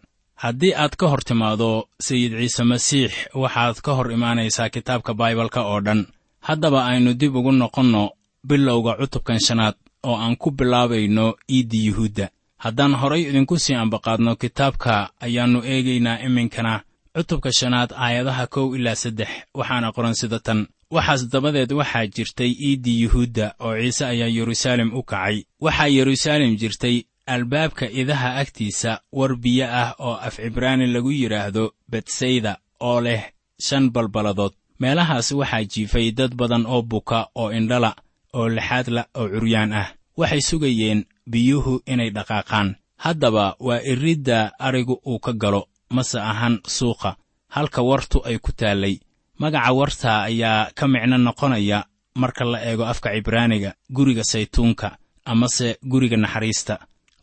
Haddii 0.43 0.75
aad 0.75 0.97
ka 0.97 1.07
hor 1.13 1.23
timaado 1.29 1.89
sayid 2.07 2.33
ciise 2.41 2.65
masiix 2.65 3.13
waxaad 3.43 3.77
ka 3.85 3.91
hor 3.97 4.09
imaanaysaa 4.17 4.69
kitaabka 4.75 5.13
baibalka 5.15 5.61
oo 5.71 5.81
dhan. 5.87 6.01
Haddaba 6.41 6.81
aynu 6.91 7.15
dib 7.21 7.37
ugu 7.37 7.53
noqonno 7.53 8.05
bilowga 8.53 8.97
cutubkan 9.01 9.39
shanaad 9.41 9.75
oo 10.03 10.17
aan 10.17 10.37
ku 10.37 10.51
bilaabayno 10.51 11.35
iiddi 11.51 11.87
yuhuudda. 11.87 12.29
Haddaan 12.59 12.95
horay 12.95 13.23
idinku 13.31 13.59
sii 13.59 13.75
ambaqaadno 13.75 14.37
kitaabka 14.37 15.11
ayaannu 15.21 15.61
eegaynaa 15.65 16.19
iminkana. 16.27 16.83
Cutubka 17.17 17.53
shanaad 17.53 17.91
aayadaha 17.97 18.47
kow 18.47 18.75
ilaa 18.77 18.95
saddex. 18.95 19.29
Waxaana 19.55 19.93
qoran 19.93 20.15
sida 20.15 20.39
tan. 20.39 20.67
Waxaas 20.91 21.29
dabadeed 21.33 21.73
waxaa 21.73 22.07
jirtay 22.07 22.51
iiddii 22.67 23.03
yuhuudda 23.03 23.55
oo 23.61 23.75
ciise 23.81 24.05
ayaa 24.07 24.29
yeruusaalem 24.29 24.91
u 24.95 25.03
kacay. 25.03 25.37
Waxaa 25.61 25.87
yeruusaalem 25.87 26.57
jirtay 26.57 27.03
albaabka 27.27 27.87
idaha 27.91 28.35
agtiisa 28.43 29.01
war 29.13 29.37
biyo 29.37 29.67
ah 29.71 29.95
oo 29.99 30.15
af 30.27 30.37
cibraani 30.37 30.87
lagu 30.87 31.11
yidhaahdo 31.13 31.73
betsayda 31.91 32.57
oo 32.81 33.01
leh 33.01 33.23
shan 33.61 33.91
balballadood 33.91 34.53
meelahaas 34.81 35.33
waxaa 35.33 35.65
jiifay 35.65 36.11
dad 36.13 36.35
badan 36.35 36.67
oo 36.67 36.83
buka 36.83 37.29
oo 37.35 37.53
indhala 37.53 37.97
oo 38.33 38.49
lixaadla 38.49 39.03
oo 39.15 39.29
curyaan 39.29 39.73
ah. 39.73 39.89
Waxay 40.17 40.41
sugayeen 40.41 41.01
biyuhu 41.31 41.81
inay 41.87 42.11
dhaqaaqaan. 42.17 42.69
Haddaba 43.05 43.57
waa 43.61 43.81
iridda 43.93 44.53
arigu 44.59 45.01
uu 45.07 45.19
ka 45.19 45.33
galo 45.33 45.63
mase 45.91 46.19
ahan 46.21 46.61
suuqa. 46.77 47.17
Halka 47.55 47.83
wartu 47.83 48.19
ay 48.25 48.39
ku 48.39 48.53
taallay. 48.53 49.01
Magaca 49.39 49.73
wartaa 49.73 50.23
ayaa 50.29 50.71
ka 50.75 50.85
micno 50.89 51.17
noqonaya 51.19 51.85
marka 52.15 52.45
la 52.45 52.59
eego 52.69 52.85
afka 52.87 53.09
cibraaniga 53.15 53.75
guriga 53.91 54.25
saytuunka 54.25 54.97
amase 55.25 55.79
guriga 55.91 56.17
naxariista. 56.17 56.75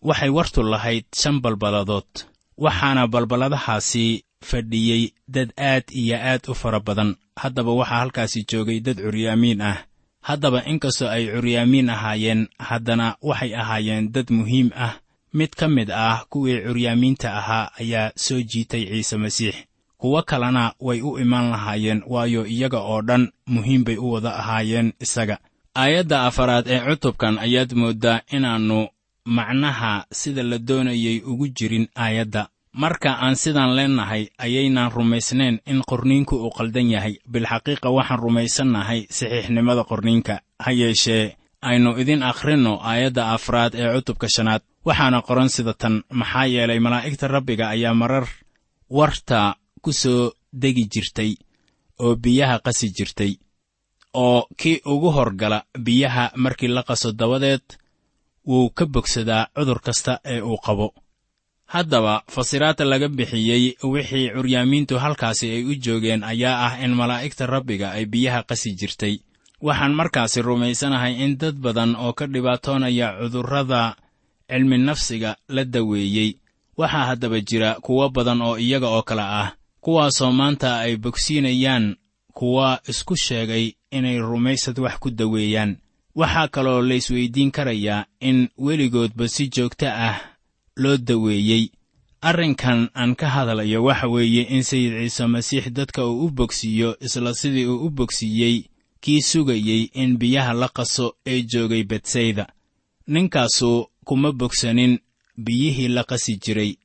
Waxay 0.02 0.30
wartu 0.30 0.64
lahayd 0.64 1.06
shan 1.16 1.40
balballadood 1.44 2.12
waxaana 2.58 3.08
balballadahaasi 3.08 4.24
fadhiyey 4.50 5.14
dad 5.28 5.50
aad 5.58 5.84
iyo 6.02 6.18
aad 6.18 6.44
u 6.50 6.54
fara 6.54 6.80
badan. 6.80 7.16
Haddaba 7.42 7.72
waxaa 7.80 8.00
halkaasi 8.02 8.40
joogay 8.50 8.80
dad 8.80 8.98
curyaamiin 8.98 9.62
ah 9.62 9.78
haddaba 10.22 10.66
inkastoo 10.66 11.08
ay 11.10 11.26
curyaamiin 11.34 11.90
ahaayeen 11.90 12.48
haddana 12.60 13.16
waxay 13.22 13.56
ahaayeen 13.56 14.12
dad 14.12 14.28
muhiim 14.32 14.70
ah. 14.76 14.94
Mid 15.34 15.50
ka 15.56 15.68
mid 15.68 15.92
ah 15.92 16.26
kuwii 16.30 16.62
curyaamiinta 16.66 17.34
ahaa 17.38 17.72
ayaa 17.80 18.12
soo 18.16 18.42
jiitay 18.42 18.86
ciise 18.86 19.18
masiix. 19.18 19.56
Kuwo 19.98 20.22
kalena 20.24 20.74
way 20.80 21.02
u 21.02 21.20
imaan 21.20 21.50
lahaayeen 21.50 22.02
waayo 22.08 22.46
iyaga 22.46 22.80
oo 22.80 23.02
dhan 23.02 23.32
muhiim 23.48 23.84
bay 23.84 23.98
u 23.98 24.12
wada 24.12 24.36
ahaayeen 24.36 24.94
isaga. 25.00 25.38
Aayadda 25.76 26.26
afaraad 26.26 26.66
ee 26.68 26.80
cutubkan 26.90 27.38
ayaad 27.38 27.72
mooddaa 27.74 28.22
inaannu 28.32 28.88
macnaha 29.26 30.06
sida 30.12 30.44
la 30.44 30.58
doonayay 30.58 31.22
ugu 31.26 31.48
jirin 31.48 31.88
aayadda 31.96 32.48
marka 32.74 33.12
aan 33.22 33.36
sidaan 33.36 33.76
leennahay 33.76 34.28
ayaynaan 34.38 34.92
rumaysnayn 34.92 35.60
in 35.66 35.82
qorniinku 35.90 36.36
uu 36.36 36.52
qaldan 36.58 36.90
yahay. 36.92 37.16
Bilxaqiiqa 37.32 37.90
waxaan 37.98 38.20
rumaysannahay 38.20 39.00
saxiixnimada 39.10 39.84
qorniinka. 39.90 40.40
Ha 40.60 40.72
yeeshee 40.72 41.36
aynu 41.62 41.98
idin 42.02 42.24
akhrinno 42.24 42.74
aayadda 42.90 43.34
afraad 43.34 43.74
ee 43.76 43.90
cutubka 43.96 44.28
shanaad. 44.36 44.62
Waxaana 44.86 45.22
qoran 45.28 45.50
sida 45.50 45.74
tan 45.74 46.04
maxaa 46.20 46.46
yeelay 46.54 46.80
malaa'igta 46.80 47.28
rabbiga 47.28 47.66
ayaa 47.70 47.94
marar 47.94 48.28
warta 48.90 49.56
ku 49.82 49.92
soo 49.94 50.32
degi 50.62 50.86
jirtay 50.94 51.32
oo 52.04 52.16
biyaha 52.16 52.60
qasi 52.66 52.88
jirtay 52.98 53.34
oo 54.14 54.48
kii 54.60 54.82
ugu 54.86 55.10
horgala 55.12 55.60
biyaha 55.86 56.32
markii 56.44 56.68
la 56.76 56.84
qaso 56.84 57.12
dabadeed 57.12 57.66
wuu 58.48 58.70
ka 58.78 58.86
bogsadaa 58.86 59.48
cudur 59.56 59.80
kasta 59.86 60.20
ee 60.26 60.42
uu 60.42 60.58
qabo 60.66 60.88
haddaba 61.74 62.24
fasiraadda 62.28 62.86
laga 62.86 63.08
bixiyey 63.08 63.76
wixii 63.84 64.30
curyaamiintu 64.36 64.98
halkaasi 65.00 65.46
ay 65.56 65.64
u 65.64 65.76
joogeen 65.76 66.24
ayaa 66.24 66.58
ah 66.68 66.74
in 66.86 66.94
malaa'igta 67.00 67.46
rabbiga 67.46 67.92
ay 67.92 68.06
biyaha 68.06 68.44
qasi 68.50 68.74
jirtay. 68.80 69.16
Waxaan 69.62 69.94
markaasi 69.94 70.42
rumaysanahay 70.42 71.14
in 71.26 71.38
dad 71.38 71.56
badan 71.66 71.96
oo 71.96 72.14
ka 72.14 72.26
dhibaatoonaya 72.28 73.08
cudurrada 73.20 73.96
cilmi 74.50 74.78
nafsiga 74.78 75.36
la 75.50 75.64
daweeyey. 75.66 76.32
Waxaa 76.78 77.06
haddaba 77.06 77.40
jira 77.42 77.74
kuwo 77.86 78.10
badan 78.10 78.42
oo 78.42 78.58
iyaga 78.58 78.88
oo 78.88 79.02
kale 79.02 79.22
ah 79.22 79.54
kuwaasoo 79.82 80.32
maanta 80.32 80.80
ay 80.80 80.96
bogsiinayaan 80.98 81.96
kuwa 82.34 82.80
isku 82.88 83.16
sheegay 83.16 83.72
inay 83.92 84.18
rumaysad 84.18 84.80
wax 84.80 84.98
ku 85.00 85.10
daweeyaan. 85.12 85.78
Waxaa 86.16 86.48
kaloo 86.48 86.82
laysweyddiin 86.82 87.52
karayaa 87.52 88.06
in 88.20 88.48
weligoodba 88.58 89.28
si 89.28 89.48
joogto 89.48 89.88
ah 89.88 90.16
loo 90.82 90.98
daweeyey. 91.08 91.64
Arrinkan 92.30 92.80
aan 93.00 93.16
ka 93.20 93.28
hadlayo 93.36 93.80
waxa 93.88 94.08
weeye 94.14 94.44
in 94.56 94.64
sayid 94.70 94.94
ciise 95.00 95.26
masiix 95.34 95.66
dadka 95.78 96.02
uu 96.06 96.26
u 96.26 96.30
bogsiiyo 96.38 96.90
isla 97.06 97.34
sidii 97.34 97.66
uu 97.66 97.86
u 97.86 97.90
bogsiiyey 97.90 98.56
kii 99.04 99.22
sugayey 99.30 99.82
in 100.02 100.18
biyaha 100.20 100.54
la 100.54 100.68
qaso 100.78 101.06
ee 101.26 101.42
joogay 101.52 101.84
betsayda 101.84 102.46
ninkaasu 103.08 103.88
kuma 104.08 104.32
bogsanin 104.32 105.00
biyihii 105.38 105.88
la 105.88 106.04
qasi 106.04 106.34
jiray. 106.44 106.76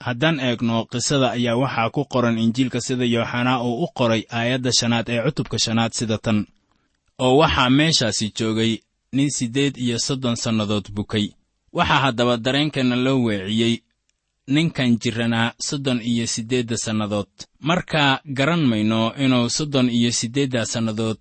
Haddaan 0.00 0.40
eegno 0.40 0.84
qisada 0.92 1.30
ayaa 1.36 1.56
waxaa 1.56 1.90
ku 1.90 2.04
qoran 2.12 2.38
injiilka 2.38 2.80
sida 2.80 3.04
yooxanaa 3.04 3.62
uu 3.62 3.84
u 3.84 3.88
qoray 3.98 4.22
aayadda 4.38 4.70
shanaad 4.78 5.08
ee 5.08 5.22
cutubka 5.24 5.58
shanaad 5.58 5.92
sida 5.92 6.18
tan 6.18 6.38
oo 7.18 7.36
waxaa 7.40 7.70
meeshaasi 7.70 8.32
joogay 8.38 8.72
nin 9.12 9.30
siddeed 9.30 9.76
iyo 9.76 9.98
soddon 9.98 10.36
sannadood 10.36 10.86
bukay 10.96 11.26
waxaa 11.76 12.00
haddaba 12.04 12.34
dareenkana 12.44 12.96
loo 13.04 13.18
weeciyey 13.26 13.74
ninkan 14.54 14.98
jirranaa 15.02 15.52
soddon 15.68 16.00
iyo 16.10 16.26
siddeedda 16.26 16.76
sannadood. 16.76 17.30
Markaa 17.60 18.20
garan 18.36 18.62
mayno 18.70 19.00
inuu 19.24 19.48
soddon 19.56 19.88
iyo 19.90 20.10
siddeedda 20.12 20.66
sannadood 20.66 21.18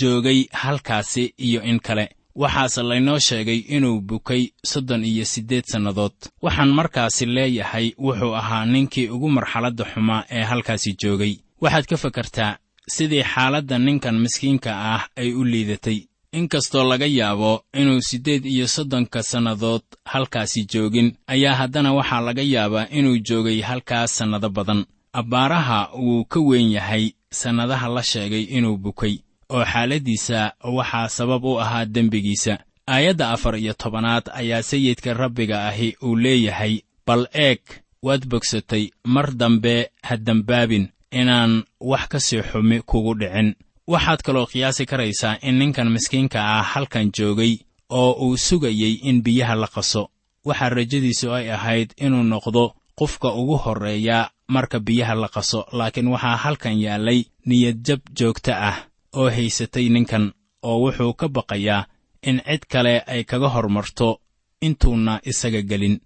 joogay 0.00 0.40
halkaasi 0.52 1.34
iyo 1.46 1.60
in 1.62 1.80
kale 1.80 2.04
waxaase 2.34 2.82
laynoo 2.82 3.18
sheegay 3.18 3.58
inuu 3.76 4.00
bukay 4.00 4.42
soddon 4.64 5.04
iyo 5.04 5.24
siddeed 5.24 5.64
sannadood. 5.72 6.12
Waxaan 6.42 6.68
markaasi 6.78 7.26
leeyahay 7.26 7.92
wuxuu 7.98 8.34
ahaa 8.40 8.66
ninkii 8.66 9.08
ugu 9.08 9.28
marxaladda 9.30 9.84
xumaa 9.84 10.24
ee 10.30 10.42
halkaasi 10.50 10.96
joogay. 11.02 11.34
Waxaad 11.60 11.84
ka 11.90 11.96
fakartaa 11.96 12.58
sidii 12.94 13.22
xaaladda 13.32 13.78
ninkan 13.78 14.16
miskiinka 14.20 14.70
ah 14.94 15.02
ay 15.16 15.32
u 15.32 15.44
liidatay 15.44 15.98
inkastoo 16.32 16.84
laga 16.88 17.06
yaabo 17.06 17.64
inuu 17.72 18.00
siddeed 18.00 18.46
iyo 18.46 18.66
soddonka 18.68 19.22
sannadood 19.22 19.82
halkaasi 20.04 20.64
joogin 20.72 21.14
ayaa 21.26 21.54
haddana 21.54 21.92
waxaa 21.92 22.20
laga 22.20 22.42
yaabaa 22.42 22.86
inuu 22.90 23.18
joogay 23.18 23.60
halkaas 23.60 24.16
sannado 24.16 24.48
badan. 24.50 24.84
Abbaaraha 25.12 25.90
wuu 25.98 26.24
ka 26.24 26.40
weyn 26.40 26.70
yahay 26.72 27.10
sannadaha 27.30 27.88
la 27.88 28.02
sheegay 28.02 28.42
inuu 28.42 28.76
bukay 28.76 29.18
oo 29.48 29.64
xaaladdiisa 29.64 30.52
waxaa 30.64 31.08
sabab 31.08 31.44
u 31.44 31.60
ahaa 31.60 31.84
dembigiisa. 31.84 32.58
Aayadda 32.88 33.30
afar 33.30 33.56
iyo 33.58 33.72
tobanaad 33.74 34.30
ayaa 34.34 34.62
sayidka 34.62 35.14
rabbiga 35.14 35.66
ahi 35.68 35.96
uu 36.02 36.16
leeyahay 36.16 36.80
bal 37.06 37.26
eeg 37.32 37.60
waad 38.02 38.26
bogsatay 38.26 38.90
mar 39.04 39.32
dambe 39.36 39.90
ha 40.02 40.16
dembaabin 40.16 40.88
inaan 41.10 41.64
wax 41.80 42.08
ka 42.08 42.20
sii 42.20 42.42
xumi 42.42 42.80
kugu 42.82 43.14
dhicin 43.14 43.54
waxaad 43.92 44.20
kaloo 44.26 44.46
qiyaasi 44.52 44.84
karaysaa 44.90 45.38
in 45.48 45.58
ninkan 45.58 45.88
miskiinka 45.94 46.38
ah 46.56 46.62
halkan 46.72 47.10
joogay 47.18 47.52
oo 47.90 48.12
uu 48.24 48.36
sugayey 48.36 48.94
in 49.08 49.22
biyaha 49.24 49.54
la 49.62 49.66
qaso. 49.74 50.02
Waxaa 50.46 50.68
rajadiisu 50.76 51.26
ay 51.32 51.46
ahayd 51.56 51.90
inuu 52.04 52.22
noqdo 52.22 52.64
qofka 52.98 53.28
ugu 53.40 53.56
horreeya 53.64 54.30
marka 54.54 54.78
biyaha 54.80 55.14
la 55.22 55.28
qaso 55.28 55.60
laakiin 55.72 56.08
waxaa 56.14 56.36
halkan 56.44 56.76
yaallay 56.84 57.20
niyadjab 57.48 58.00
joogto 58.18 58.52
ah 58.52 58.76
oo 59.18 59.28
haysatay 59.36 59.88
ninkan 59.88 60.24
oo 60.62 60.76
wuxuu 60.82 61.12
ka 61.20 61.26
baqayaa 61.28 61.86
in 62.28 62.40
cid 62.46 62.62
kale 62.72 62.94
ay 63.12 63.24
kaga 63.24 63.48
hormarto 63.54 64.20
intuuna 64.66 65.20
isaga 65.30 65.62
gelin. 65.62 65.96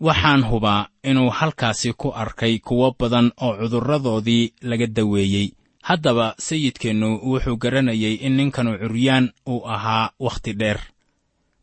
Waxaan 0.00 0.42
hubaa 0.50 0.88
inuu 1.04 1.30
halkaasi 1.30 1.92
ku 1.92 2.08
arkay 2.22 2.58
kuwo 2.58 2.94
badan 2.98 3.32
oo 3.44 3.52
cudurradoodii 3.60 4.52
laga 4.62 4.86
daweeyey 4.86 5.48
haddaba 5.88 6.34
sayidkeennu 6.46 7.08
wuxuu 7.30 7.56
garanayay 7.62 8.14
in 8.26 8.36
ninkanu 8.36 8.72
curyaan 8.78 9.26
uu 9.48 9.62
ahaa 9.74 10.10
wakhti 10.20 10.52
dheer. 10.60 10.78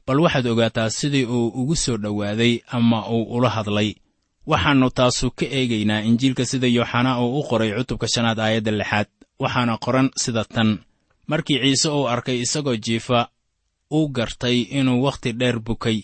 Bal 0.07 0.19
waxaad 0.19 0.47
ogaataa 0.47 0.89
sidii 0.89 1.25
uu 1.25 1.47
ugu 1.47 1.75
soo 1.75 1.97
dhowaaday 1.97 2.59
ama 2.67 3.09
uu 3.09 3.23
ula 3.35 3.49
hadlay. 3.49 3.89
Waxaannu 4.47 4.89
taasu 4.89 5.31
ka 5.31 5.45
eegaynaa 5.45 6.01
injiilka 6.09 6.45
sida 6.45 6.67
yooxanaa 6.67 7.19
uu 7.23 7.39
u 7.39 7.43
qoray 7.49 7.71
cutubka 7.77 8.07
shanaad 8.13 8.39
aayadda 8.39 8.71
lixaad 8.71 9.07
waxaana 9.39 9.77
qoran 9.77 10.09
sida 10.15 10.43
tan. 10.45 10.79
Markii 11.27 11.59
ciise 11.63 11.89
uu 11.89 12.07
arkay 12.07 12.37
isagoo 12.45 12.75
jiifa 12.75 13.27
uu 13.91 14.07
gartay 14.07 14.57
inuu 14.61 15.03
wakhti 15.03 15.31
dheer 15.33 15.59
bukay. 15.59 15.99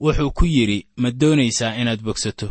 Wuxuu 0.00 0.30
ku 0.30 0.44
yidhi 0.46 0.86
ma 0.96 1.10
doonaysaa 1.10 1.74
inaad 1.80 2.00
bogsato. 2.02 2.48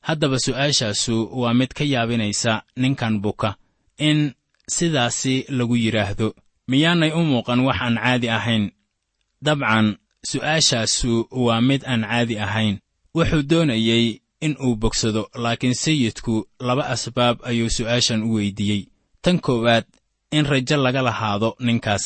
Haddaba 0.00 0.38
su'aashaasu 0.38 1.28
waa 1.40 1.54
mid 1.54 1.68
ka 1.78 1.84
yaabinaysa 1.84 2.62
ninkan 2.76 3.20
buka. 3.20 3.54
In 3.98 4.32
sidaasi 4.76 5.34
lagu 5.58 5.76
yidhaahdo 5.84 6.28
miyaanay 6.70 7.12
u 7.18 7.22
muuqan 7.30 7.60
wax 7.66 7.78
aan 7.84 7.96
caadi 8.04 8.28
ahayn? 8.38 8.64
Dabcan 9.46 9.86
su'aashaasu 10.30 11.12
waa 11.44 11.60
mid 11.68 11.82
aan 11.92 12.02
caadi 12.10 12.36
ahayn. 12.46 12.74
Wuxuu 13.16 13.42
doonayey 13.50 14.06
in 14.40 14.56
uu 14.64 14.76
bogsado 14.82 15.22
laakiin 15.42 15.74
sayidku 15.74 16.34
laba 16.66 16.84
asbaab 16.94 17.36
ayuu 17.48 17.70
su'aashan 17.76 18.22
u 18.22 18.34
weydiiyey. 18.34 18.82
Tan 19.22 19.40
koowaad 19.44 19.84
in 20.36 20.46
rajo 20.46 20.76
laga 20.84 21.02
lahaado 21.08 21.56
ninkaas 21.66 22.04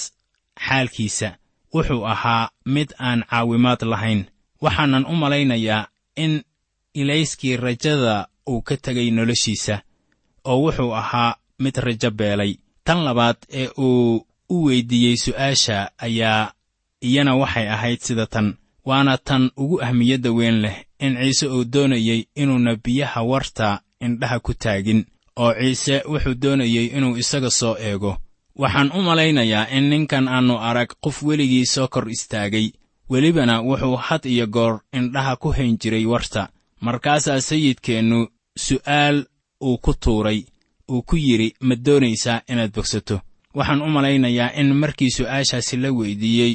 xaalkiisa. 0.66 1.28
Wuxuu 1.74 2.06
ahaa 2.12 2.50
mid 2.74 2.88
aan 2.98 3.20
caawimaad 3.30 3.82
lahayn. 3.92 4.20
Waxaanan 4.64 5.04
u 5.06 5.14
malaynayaa 5.22 5.88
in 6.16 6.42
ilayskii 6.94 7.56
rajada 7.56 8.28
uu 8.48 8.62
ka 8.62 8.76
tegay 8.76 9.10
noloshiisa 9.10 9.82
oo 10.44 10.58
wuxuu 10.64 10.94
ahaa 10.94 11.36
mid 11.58 11.76
rajo 11.76 12.10
beelay. 12.10 12.52
Tan 12.84 13.04
labaad 13.04 13.36
ee 13.60 13.68
uu 13.78 14.26
u 14.48 14.64
weyddiiyey 14.64 15.16
su'aasha 15.16 15.90
ayaa 15.98 16.52
iyana 17.00 17.36
waxay 17.36 17.68
ahayd 17.68 18.00
sida 18.00 18.26
tan 18.26 18.54
waana 18.84 19.18
tan 19.18 19.50
ugu 19.56 19.80
ahmiyadda 19.82 20.30
weyn 20.32 20.60
leh 20.64 20.76
in 21.00 21.16
ciise 21.16 21.46
uu 21.46 21.64
doonayey 21.64 22.20
inuuna 22.34 22.76
biyaha 22.76 23.22
warta 23.22 23.80
indhaha 24.00 24.38
ku 24.40 24.54
taagin 24.54 25.04
oo 25.36 25.52
ciise 25.54 26.02
wuxuu 26.10 26.34
doonayey 26.42 26.86
inuu 26.96 27.16
isaga 27.16 27.50
soo 27.50 27.76
eego. 27.78 28.16
Waxaan 28.58 28.92
u 28.96 29.02
malaynayaa 29.02 29.66
in 29.76 29.84
ninkan 29.90 30.28
aannu 30.28 30.58
arag 30.58 30.90
qof 31.04 31.22
weligii 31.22 31.66
soo 31.66 31.88
kor 31.88 32.08
istaagay. 32.10 32.66
Welibana 33.10 33.60
wuxuu 33.62 33.96
had 33.96 34.24
iyo 34.28 34.46
goor 34.46 34.80
indhaha 34.92 35.36
ku 35.36 35.48
hayn 35.52 35.78
jiray 35.80 36.06
warta. 36.06 36.48
Markaasaa 36.80 37.40
sayidkeennu 37.40 38.28
su'aal 38.66 39.24
uu 39.60 39.78
ku 39.78 39.94
tuuray 40.02 40.40
uu 40.90 41.02
ku 41.02 41.16
yidhi 41.16 41.54
ma 41.60 41.74
doonaysaa 41.76 42.42
inaad 42.48 42.72
bogsato? 42.74 43.20
Waxaan 43.54 43.82
u 43.82 43.88
malaynayaa 43.88 44.50
in 44.60 44.74
markii 44.74 45.10
su'aashaasi 45.10 45.76
la 45.76 45.90
weyddiiyey 45.92 46.54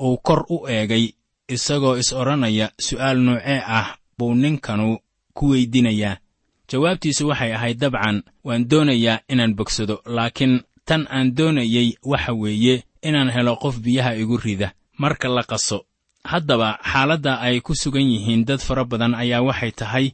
uu 0.00 0.16
kor 0.22 0.44
u 0.48 0.66
eegay 0.68 1.12
isagoo 1.48 1.96
is 1.96 2.12
odhanaya 2.12 2.70
su'aal 2.80 3.18
noocee 3.18 3.60
ah 3.66 3.96
buu 4.18 4.34
ninkanu 4.34 4.98
ku 5.34 5.44
weydinayaa 5.50 6.16
jawaabtiisu 6.70 7.28
waxay 7.28 7.52
ahayd 7.54 7.78
dabcan 7.78 8.22
waan 8.44 8.68
doonayaa 8.70 9.20
inaan 9.28 9.54
bogsado 9.54 10.02
laakiin 10.06 10.60
tan 10.84 11.06
aan 11.10 11.34
doonayey 11.36 11.88
waxa 12.04 12.32
weeye 12.32 12.84
inaan 13.02 13.30
helo 13.30 13.56
qof 13.56 13.78
biyaha 13.84 14.14
igu 14.16 14.36
rida 14.36 14.72
marka 14.98 15.28
la 15.28 15.42
qaso. 15.42 15.84
Haddaba 16.24 16.78
xaaladda 16.92 17.40
ay 17.40 17.60
ku 17.60 17.74
sugan 17.74 18.08
yihiin 18.12 18.44
dad 18.44 18.60
fara 18.60 18.84
badan 18.84 19.14
ayaa 19.14 19.42
waxay 19.42 19.72
tahay 19.72 20.06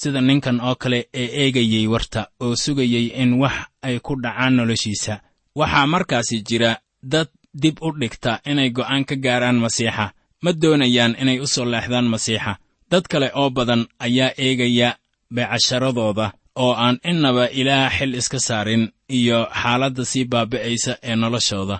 sida 0.00 0.20
ninkan 0.28 0.58
oo 0.68 0.74
kale 0.82 0.98
ee 1.20 1.28
eegayey 1.42 1.86
warta 1.92 2.22
oo 2.44 2.54
sugayey 2.62 3.06
in 3.22 3.30
wax 3.42 3.56
ay 3.86 3.96
ku 4.06 4.12
dhacaan 4.22 4.54
noloshiisa. 4.58 5.14
Waxaa 5.58 5.86
markaasi 5.92 6.36
jira 6.48 6.72
dad 7.12 7.28
dib 7.62 7.76
u 7.86 7.88
dhigta 8.00 8.32
inay 8.50 8.68
go'aan 8.76 9.04
ka 9.08 9.14
gaaraan 9.24 9.58
masiixa 9.64 10.06
ma 10.44 10.50
doonayaan 10.62 11.12
inay 11.22 11.38
u 11.40 11.46
soo 11.54 11.64
leexdaan 11.72 12.08
masiixa. 12.14 12.52
Dad 12.90 13.04
kale 13.10 13.28
oo 13.40 13.50
badan 13.56 13.82
ayaa 14.06 14.30
eegaya 14.44 14.88
beecasharadooda 15.34 16.26
oo 16.62 16.72
aan 16.84 16.96
innaba 17.10 17.44
ilaah 17.60 17.90
xil 17.98 18.14
iska 18.20 18.38
saarin 18.48 18.84
iyo 19.18 19.38
xaaladda 19.62 20.04
sii 20.10 20.24
baabi'aysa 20.32 20.92
ee 21.08 21.16
noloshooda. 21.22 21.76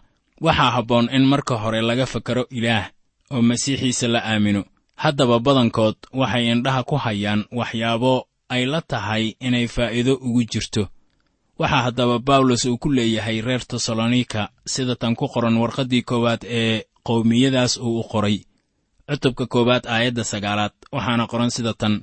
Waxaa 0.46 0.70
habboon 0.76 1.06
in 1.16 1.24
marka 1.32 1.54
hore 1.62 1.80
laga 1.88 2.06
fakaro 2.06 2.44
ilaah 2.58 2.84
oo 3.32 3.42
masiixiisa 3.50 4.06
la 4.14 4.20
aamino 4.30 4.62
haddaba 5.02 5.36
badankood 5.46 5.96
waxay 6.20 6.44
indhaha 6.52 6.82
ku 6.88 6.96
hayaan 7.04 7.44
waxyaabo 7.58 8.14
ay 8.54 8.62
la 8.72 8.80
tahay 8.90 9.24
inay 9.46 9.66
faa'iido 9.74 10.14
ugu 10.26 10.42
jirto. 10.52 10.82
Waxaa 11.58 11.82
haddaba 11.86 12.18
bawlos 12.18 12.64
uu 12.64 12.78
ku 12.78 12.88
leeyahay 12.96 13.40
reer 13.40 13.62
tesalonika 13.66 14.48
sida 14.72 14.94
tan 14.96 15.14
ku 15.18 15.26
qoran 15.28 15.56
warqaddii 15.62 16.02
koowaad 16.08 16.42
ee 16.60 16.84
qowmiyadaas 17.06 17.76
uu 17.76 18.00
u 18.00 18.04
qoray. 18.12 18.38
Cutubka 19.08 19.46
koowaad 19.46 19.84
aayadda 19.86 20.24
sagaalaad 20.24 20.74
waxaana 20.92 21.26
qoran 21.30 21.50
sida 21.50 21.72
tan 21.80 21.94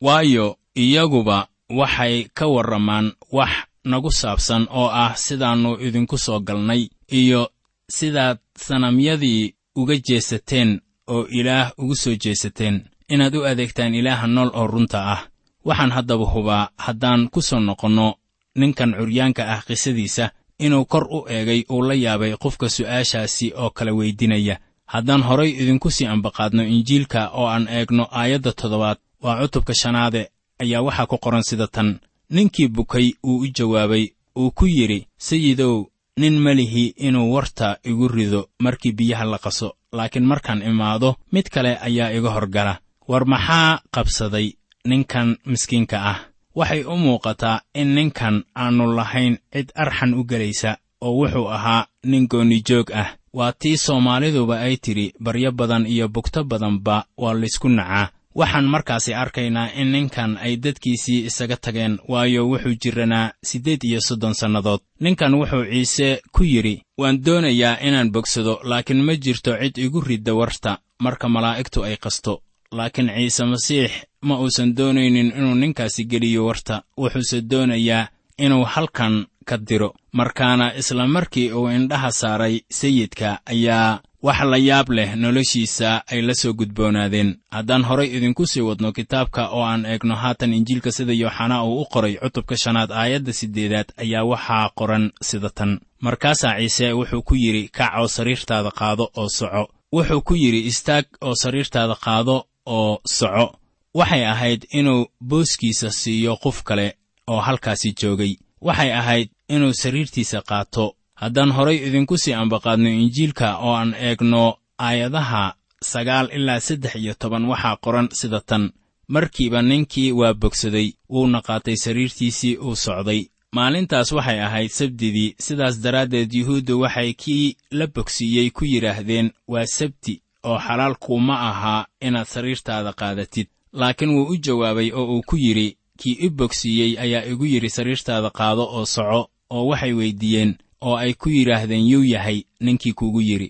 waayo 0.00 0.56
iyaguba 0.74 1.48
waxay 1.70 2.14
ka 2.34 2.46
warramaan 2.54 3.12
wax 3.32 3.52
nagu 3.84 4.10
saabsan 4.20 4.66
oo 4.70 4.88
ah 5.04 5.14
sidaannu 5.16 5.70
idinku 5.86 6.18
soo 6.18 6.40
galnay 6.40 6.82
iyo 7.20 7.50
sidaad 7.96 8.38
sanamyadii 8.66 9.54
uga 9.76 9.94
jeesateen 10.06 10.80
oo 11.06 11.26
ilaah 11.38 11.72
ugu 11.78 11.94
soo 11.94 12.14
jeesateen 12.22 12.76
inaad 13.08 13.34
u 13.36 13.44
adeegtaan 13.50 13.94
ilaaha 13.94 14.26
nool 14.26 14.50
oo 14.54 14.66
runta 14.66 14.98
ah. 15.12 15.20
Waxaan 15.66 15.90
haddaba 15.96 16.24
hubaa 16.24 16.68
haddaan 16.76 17.28
ku 17.30 17.42
soo 17.42 17.60
noqonno 17.60 18.14
ninkan 18.54 18.94
curyaanka 18.98 19.42
ah 19.54 19.60
qisadiisa 19.66 20.30
inuu 20.58 20.84
kor 20.84 21.04
u 21.16 21.18
eegay 21.28 21.64
uu 21.70 21.82
la 21.82 21.94
yaabay 21.94 22.32
qofka 22.42 22.68
su'aashaasi 22.68 23.52
oo 23.56 23.70
kala 23.70 23.92
weydinaya. 23.92 24.56
Haddaan 24.86 25.22
horay 25.22 25.50
idinku 25.50 25.90
sii 25.90 26.06
ambaqaadno 26.06 26.62
injiilka 26.64 27.28
oo 27.38 27.46
aan 27.46 27.68
eegno 27.68 28.04
aayadda 28.10 28.52
toddobaad 28.52 28.98
waa 29.22 29.40
cutubka 29.40 29.74
shanaade 29.74 30.22
ayaa 30.62 30.82
waxaa 30.82 31.06
ku 31.06 31.18
qoran 31.18 31.42
sida 31.42 31.66
tan. 31.66 31.98
Ninkii 32.30 32.68
bukay 32.68 33.12
uu 33.28 33.38
u 33.44 33.46
jawaabay 33.56 34.04
uu 34.38 34.50
ku 34.50 34.66
yidhi 34.66 35.06
sayidow 35.18 35.86
nin 36.16 36.38
ma 36.38 36.54
lihi 36.54 36.94
inuu 36.96 37.32
warta 37.34 37.76
igu 37.84 38.08
rido 38.08 38.48
markii 38.58 38.92
biyaha 38.92 39.24
la 39.24 39.38
qaso 39.38 39.68
laakiin 39.96 40.26
markaan 40.30 40.62
imaado 40.70 41.16
mid 41.32 41.46
kale 41.54 41.72
ayaa 41.86 42.10
iga 42.16 42.30
horgala. 42.36 42.74
War 43.08 43.24
maxaa 43.32 43.80
qabsaday 43.94 44.46
ninkan 44.84 45.28
miskiinka 45.46 45.96
ah? 46.12 46.18
Waxay 46.58 46.82
u 46.84 46.96
muuqataa 46.96 47.60
in 47.74 47.88
ninkan 47.94 48.36
aannu 48.62 48.84
lahayn 48.96 49.34
cid 49.52 49.68
arxan 49.82 50.14
u 50.14 50.24
gelaysa 50.30 50.70
oo 51.00 51.12
wuxuu 51.18 51.48
ahaa 51.56 51.86
nin 52.10 52.26
goonijoog 52.30 52.88
ah. 53.02 53.08
Waa 53.36 53.52
tii 53.52 53.76
soomaaliduba 53.76 54.60
ay 54.60 54.76
tidhi 54.76 55.12
baryo 55.24 55.52
badan 55.52 55.86
iyo 55.86 56.08
bugto 56.08 56.44
badanba 56.44 57.04
waa 57.22 57.34
laysku 57.40 57.68
nacaa 57.68 58.10
waxaan 58.38 58.64
markaasi 58.74 59.14
arkaynaa 59.14 59.68
in 59.80 59.92
ninkan 59.92 60.36
ay 60.44 60.56
dadkiisii 60.64 61.24
isaga 61.28 61.56
tageen 61.56 61.98
waayo 62.08 62.48
wuxuu 62.50 62.74
jiranaa 62.82 63.32
siddeed 63.48 63.80
iyo 63.84 64.00
soddon 64.00 64.34
sannadood. 64.34 64.80
Ninkan 65.00 65.34
wuxuu 65.34 65.64
ciise 65.72 66.20
ku 66.32 66.42
yidhi 66.44 66.82
waan 67.00 67.24
doonayaa 67.24 67.78
inaan 67.86 68.12
bogsado 68.12 68.60
laakiin 68.70 69.04
ma 69.04 69.14
jirto 69.24 69.50
cid 69.60 69.76
igu 69.78 70.00
ridda 70.00 70.34
warta 70.34 70.78
marka 71.04 71.28
malaa'igtu 71.28 71.82
ay 71.84 71.96
qasto. 71.96 72.42
Laakiin 72.72 73.08
ciise 73.16 73.44
masiix 73.44 73.90
ma 74.22 74.34
uusan 74.40 74.76
doonaynin 74.76 75.32
inuu 75.38 75.54
ninkaasi 75.54 76.04
geliyo 76.04 76.46
warta. 76.46 76.82
Wuxuuse 77.00 77.40
doonayaa 77.50 78.08
inuu 78.38 78.64
halkan 78.64 79.26
ka 79.48 79.56
diro. 79.68 79.94
Markaana 80.12 80.74
isla 80.74 81.06
markii 81.06 81.52
uu 81.52 81.68
indhaha 81.70 82.10
saaray 82.10 82.60
sayidka 82.70 83.38
ayaa 83.46 84.00
wax 84.22 84.40
la 84.44 84.56
yaab 84.58 84.88
leh 84.90 85.14
noloshiisa 85.16 86.02
ay 86.06 86.22
la 86.22 86.34
soo 86.34 86.52
gudboonaadeen. 86.52 87.36
Haddaan 87.50 87.84
horay 87.84 88.08
idinku 88.16 88.46
sii 88.46 88.60
wadno 88.60 88.92
kitaabka 88.92 89.48
oo 89.48 89.62
aan 89.64 89.86
eegno 89.86 90.14
haatan 90.16 90.54
injiilka 90.54 90.92
sida 90.92 91.12
yooxanaa 91.12 91.64
uu 91.64 91.80
u 91.82 91.86
qoray 91.92 92.14
cutubka 92.22 92.56
shanaad 92.56 92.90
aayadda 92.92 93.32
siddeedaad 93.32 93.88
ayaa 93.96 94.24
waxaa 94.24 94.70
qoran 94.78 95.12
sida 95.22 95.50
tan. 95.50 95.80
Markaasaa 96.00 96.58
ciise 96.58 96.92
wuxuu 96.92 97.22
ku 97.22 97.34
yidhi 97.34 97.68
kac 97.68 97.92
oo 98.00 98.08
sariirtaada 98.08 98.70
qaado 98.70 99.10
oo 99.16 99.28
soco. 99.28 99.68
Wuxuu 99.92 100.20
ku 100.22 100.34
yidhi 100.34 100.60
istaag 100.70 101.04
oo 101.20 101.34
sariirtaada 101.34 101.94
qaado 102.04 102.44
oo 102.66 103.00
soco. 103.06 103.46
Waxay 103.94 104.24
ahayd 104.26 104.66
inuu 104.72 105.06
booskiisa 105.28 105.90
siiyo 105.90 106.36
qof 106.36 106.62
kale 106.62 106.96
oo 107.26 107.40
halkaasi 107.40 107.92
joogay. 108.00 108.36
Waxay 108.60 108.92
ahayd 108.92 109.28
inuu 109.48 109.72
sariirtiisa 109.72 110.42
qaato 110.42 110.94
haddaan 111.22 111.50
horay 111.56 111.78
idinku 111.88 112.16
sii 112.22 112.34
ambaqaadno 112.42 112.88
injiilka 113.02 113.48
oo 113.66 113.74
aan 113.80 113.92
eegno 114.08 114.42
aayadaha 114.86 115.54
sagaal 115.92 116.28
ilaa 116.36 116.60
saddex 116.60 116.94
iyo 116.96 117.14
toban 117.20 117.44
waxaa 117.50 117.76
qoran 117.84 118.08
sida 118.12 118.40
tan. 118.40 118.64
Markiiba 119.08 119.62
ninkii 119.62 120.12
waa 120.12 120.34
bogsaday 120.34 120.88
wuuna 121.14 121.40
qaatay 121.46 121.76
sariirtiisii 121.84 122.56
uu 122.56 122.76
socday. 122.76 123.22
Maalintaas 123.56 124.12
waxay 124.12 124.40
ahayd 124.46 124.70
sabdidii 124.70 125.34
sidaas 125.44 125.80
daraaddeed 125.84 126.32
yuhuuddu 126.34 126.80
waxay 126.80 127.12
kii 127.22 127.56
la 127.70 127.86
bogsiiyey 127.86 128.50
ku 128.50 128.64
yidhaahdeen 128.64 129.30
waa 129.48 129.66
sabti 129.66 130.22
oo 130.48 130.58
xalaal 130.58 130.94
kuuma 131.04 131.34
ahaa 131.50 131.86
inaad 132.00 132.26
sariirtaada 132.26 132.92
qaadatid. 132.92 133.46
Laakiin 133.72 134.10
wuu 134.14 134.26
u 134.32 134.36
jawaabay 134.36 134.90
oo 134.94 135.06
uu 135.14 135.22
ku 135.28 135.36
yidhi 135.36 135.76
kii 136.00 136.16
i 136.26 136.28
bogsiiyey 136.30 136.92
ayaa 137.04 137.24
igu 137.30 137.44
yidhi 137.52 137.70
sariirtaada 137.70 138.30
qaado 138.30 138.64
oo 138.76 138.86
soco 138.86 139.30
oo 139.50 139.66
waxay 139.70 139.92
weyddiiyeen 139.92 140.52
oo 140.86 140.96
ay 140.96 141.12
ku 141.20 141.28
yidhaahdeen 141.36 141.86
yuu 141.92 142.04
yahay 142.14 142.38
ninkii 142.64 142.92
kugu 142.98 143.20
yidhi. 143.28 143.48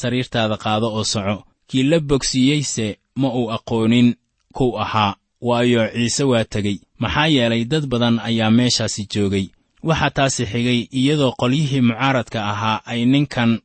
Sariirtaada 0.00 0.56
qaado 0.64 0.86
oo 0.96 1.04
soco. 1.12 1.36
Kii 1.68 1.82
la 1.90 1.98
bogsiiyeyse 2.00 2.86
ma 3.20 3.28
uu 3.38 3.50
aqoonin 3.56 4.08
kuw 4.56 4.72
ahaa. 4.84 5.16
Waayo 5.40 5.82
ciise 5.94 6.24
waa 6.24 6.44
tegey. 6.44 6.78
Maxaa 6.98 7.26
yeelay 7.34 7.64
dad 7.64 7.86
badan 7.86 8.16
ayaa 8.28 8.50
meeshaasi 8.50 9.02
joogay. 9.12 9.46
Waxaa 9.82 10.10
taasi 10.16 10.44
xigay 10.46 10.80
iyadoo 10.98 11.32
qolyihii 11.40 11.80
mucaaradka 11.88 12.38
ahaa 12.52 12.82
ay 12.92 13.04
ninkan 13.12 13.60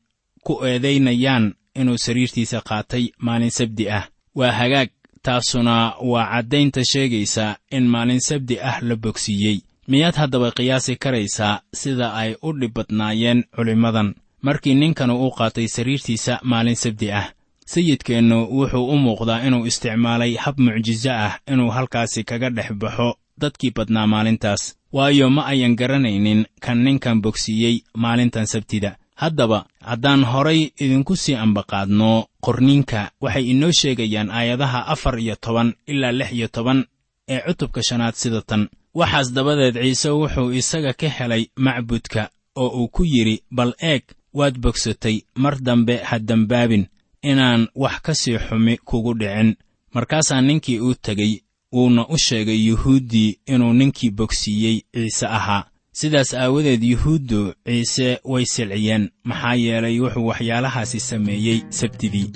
ku 0.46 0.54
eedaynayaan 0.66 1.46
inuu 1.80 1.98
sariirtiisa 1.98 2.62
qaatay 2.70 3.06
maalin 3.26 3.50
sabdi 3.58 3.90
ah. 3.90 4.06
Waa 4.36 4.52
hagaag 4.52 4.90
taasuna 5.24 5.94
waa 6.02 6.26
caddaynta 6.32 6.82
sheegaysa 6.92 7.58
in 7.72 7.88
maalin 7.88 8.20
sabdi 8.20 8.60
ah 8.60 8.78
la 8.82 8.96
bogsiiyey 8.96 9.58
miyaad 9.88 10.16
haddaba 10.16 10.52
qiyaasi 10.52 10.96
karaysaa 10.96 11.62
sida 11.74 12.14
ay 12.14 12.36
u 12.42 12.54
dhib 12.60 12.74
badnaayeen 12.74 13.44
culimmadan. 13.56 14.16
Markii 14.42 14.76
ninkanu 14.76 15.16
u 15.28 15.32
qaatay 15.32 15.68
sariirtiisa 15.68 16.40
maalin 16.44 16.76
sabdi 16.76 17.12
ah 17.12 17.28
sayidkeennu 17.66 18.38
wuxuu 18.58 18.86
u 18.94 18.96
muuqdaa 18.98 19.44
inuu 19.48 19.66
isticmaalay 19.66 20.36
hab 20.44 20.60
mucjiso 20.60 21.12
ah 21.12 21.40
inuu 21.52 21.70
halkaasi 21.72 22.24
kaga 22.24 22.50
dhex 22.50 22.72
baxo 22.82 23.16
dadkii 23.42 23.72
badnaa 23.76 24.08
maalintaas. 24.08 24.76
Waayo 24.94 25.30
ma 25.30 25.46
ayan 25.46 25.76
garanaynin 25.76 26.46
kan 26.60 26.84
ninkan 26.84 27.22
bogsiiyey 27.22 27.76
maalintan 27.98 28.46
sabtida. 28.46 28.96
Haddaba 29.16 29.66
haddaan 29.82 30.24
horay 30.24 30.62
idinku 30.80 31.16
sii 31.16 31.36
ambaqaadno 31.36 32.26
qorniinka 32.46 33.12
waxay 33.22 33.46
inoo 33.52 33.72
sheegayaan 33.72 34.32
aayadaha 34.32 34.88
afar 34.94 35.20
iyo 35.20 35.36
toban 35.36 35.74
ilaa 35.88 36.12
lix 36.12 36.32
iyo 36.32 36.48
toban 36.48 36.86
ee 37.30 37.40
cutubka 37.48 37.82
shanaad 37.84 38.14
sida 38.16 38.42
tan 38.42 38.68
waxaas 39.00 39.34
dabadeed 39.34 39.76
ciise 39.82 40.10
wuxuu 40.10 40.54
isaga 40.54 40.94
ka 40.94 41.10
helay 41.10 41.44
macbudka 41.56 42.30
oo 42.56 42.70
uu 42.80 42.88
ku 42.88 43.04
yidhi 43.06 43.44
bal 43.52 43.74
eeg 43.82 44.04
waad 44.34 44.58
bogsatay 44.64 45.18
mar 45.36 45.56
dambe 45.62 45.96
ha 45.98 46.20
dembaabin 46.20 46.86
inaan 47.22 47.68
wax 47.76 48.02
ka 48.06 48.14
sii 48.16 48.38
xumi 48.46 48.78
kugu 48.78 49.14
dhicin. 49.14 49.56
Markaasaa 49.94 50.42
ninkii 50.42 50.80
uu 50.80 50.94
tegey 50.94 51.34
wuuna 51.74 52.08
u 52.08 52.18
sheegay 52.18 52.66
yuhuuddii 52.68 53.40
inuu 53.46 53.74
ninkii 53.74 54.12
bogsiiyey 54.12 54.78
ciise 54.94 55.26
ahaa. 55.28 55.66
Sidaas 55.92 56.34
aawadeed 56.34 56.84
yuhuuddu 56.84 57.54
ciise 57.66 58.20
way 58.24 58.46
silciyeen 58.46 59.10
maxaa 59.24 59.56
yeelay 59.56 60.00
wuxuu 60.00 60.26
waxyaalahaasi 60.28 61.00
sameeyey 61.00 61.60
sabtidii 61.70 62.32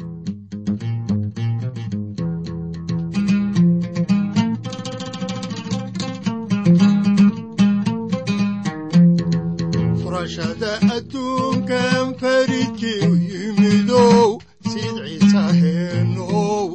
furashada 10.38 10.72
adduunkan 10.96 12.06
faridkii 12.20 13.00
u 13.10 13.14
yimidow 13.30 14.30
sid 14.70 14.96
ciise 15.06 15.44
heenow 15.60 16.68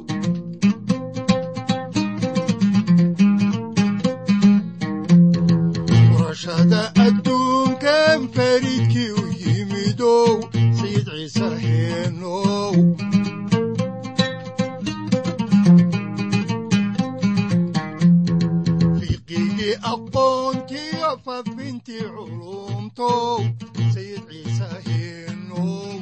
furashada 5.88 6.82
adduunkan 7.06 8.20
faridkii 8.34 9.10
u 9.22 9.24
yimidow 9.42 10.32
sid 10.78 11.06
ciise 11.14 11.48
heenow 11.64 12.74
fiqigii 18.98 19.74
aqoontiyo 19.92 21.10
fafbintii 21.24 22.04
culumtow 23.06 23.42
sayid 23.94 24.22
ciise 24.30 24.68
heenow 24.86 25.98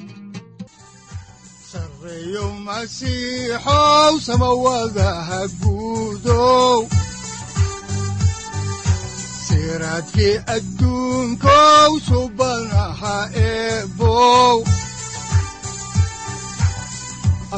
sarreeyo 1.71 2.45
masiixow 2.67 4.13
samawadaha 4.27 5.41
guudow 5.61 6.79
siraadkii 9.47 10.37
adduunkow 10.57 11.91
subanaha 12.09 13.17
eebow 13.49 14.57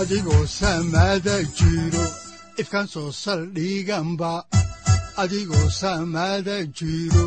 adigoo 0.00 0.44
samada 0.58 1.36
jiro 1.58 2.04
ifkan 2.62 2.86
soo 2.92 3.10
saldhiganba 3.22 4.32
adigoo 5.22 5.68
samada 5.80 6.56
jiro 6.78 7.26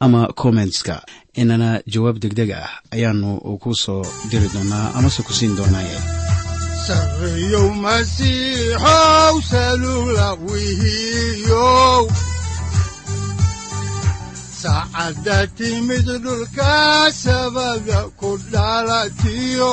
ama 0.00 0.20
kommentska 0.40 1.02
inana 1.40 1.80
jawaab 1.92 2.16
degdeg 2.22 2.50
ah 2.52 2.70
ayaanu 2.94 3.30
ku 3.62 3.70
soo 3.82 4.02
diri 4.30 4.48
doonaa 4.54 4.92
amase 4.96 5.20
ku 5.26 5.32
siin 5.32 5.56
doonaaye. 5.56 5.98
Saacadda 14.62 15.46
timid 15.56 16.06
dhulka 16.24 16.74
sabada 17.12 18.00
ku 18.20 18.30
dhalatiyo 18.52 19.72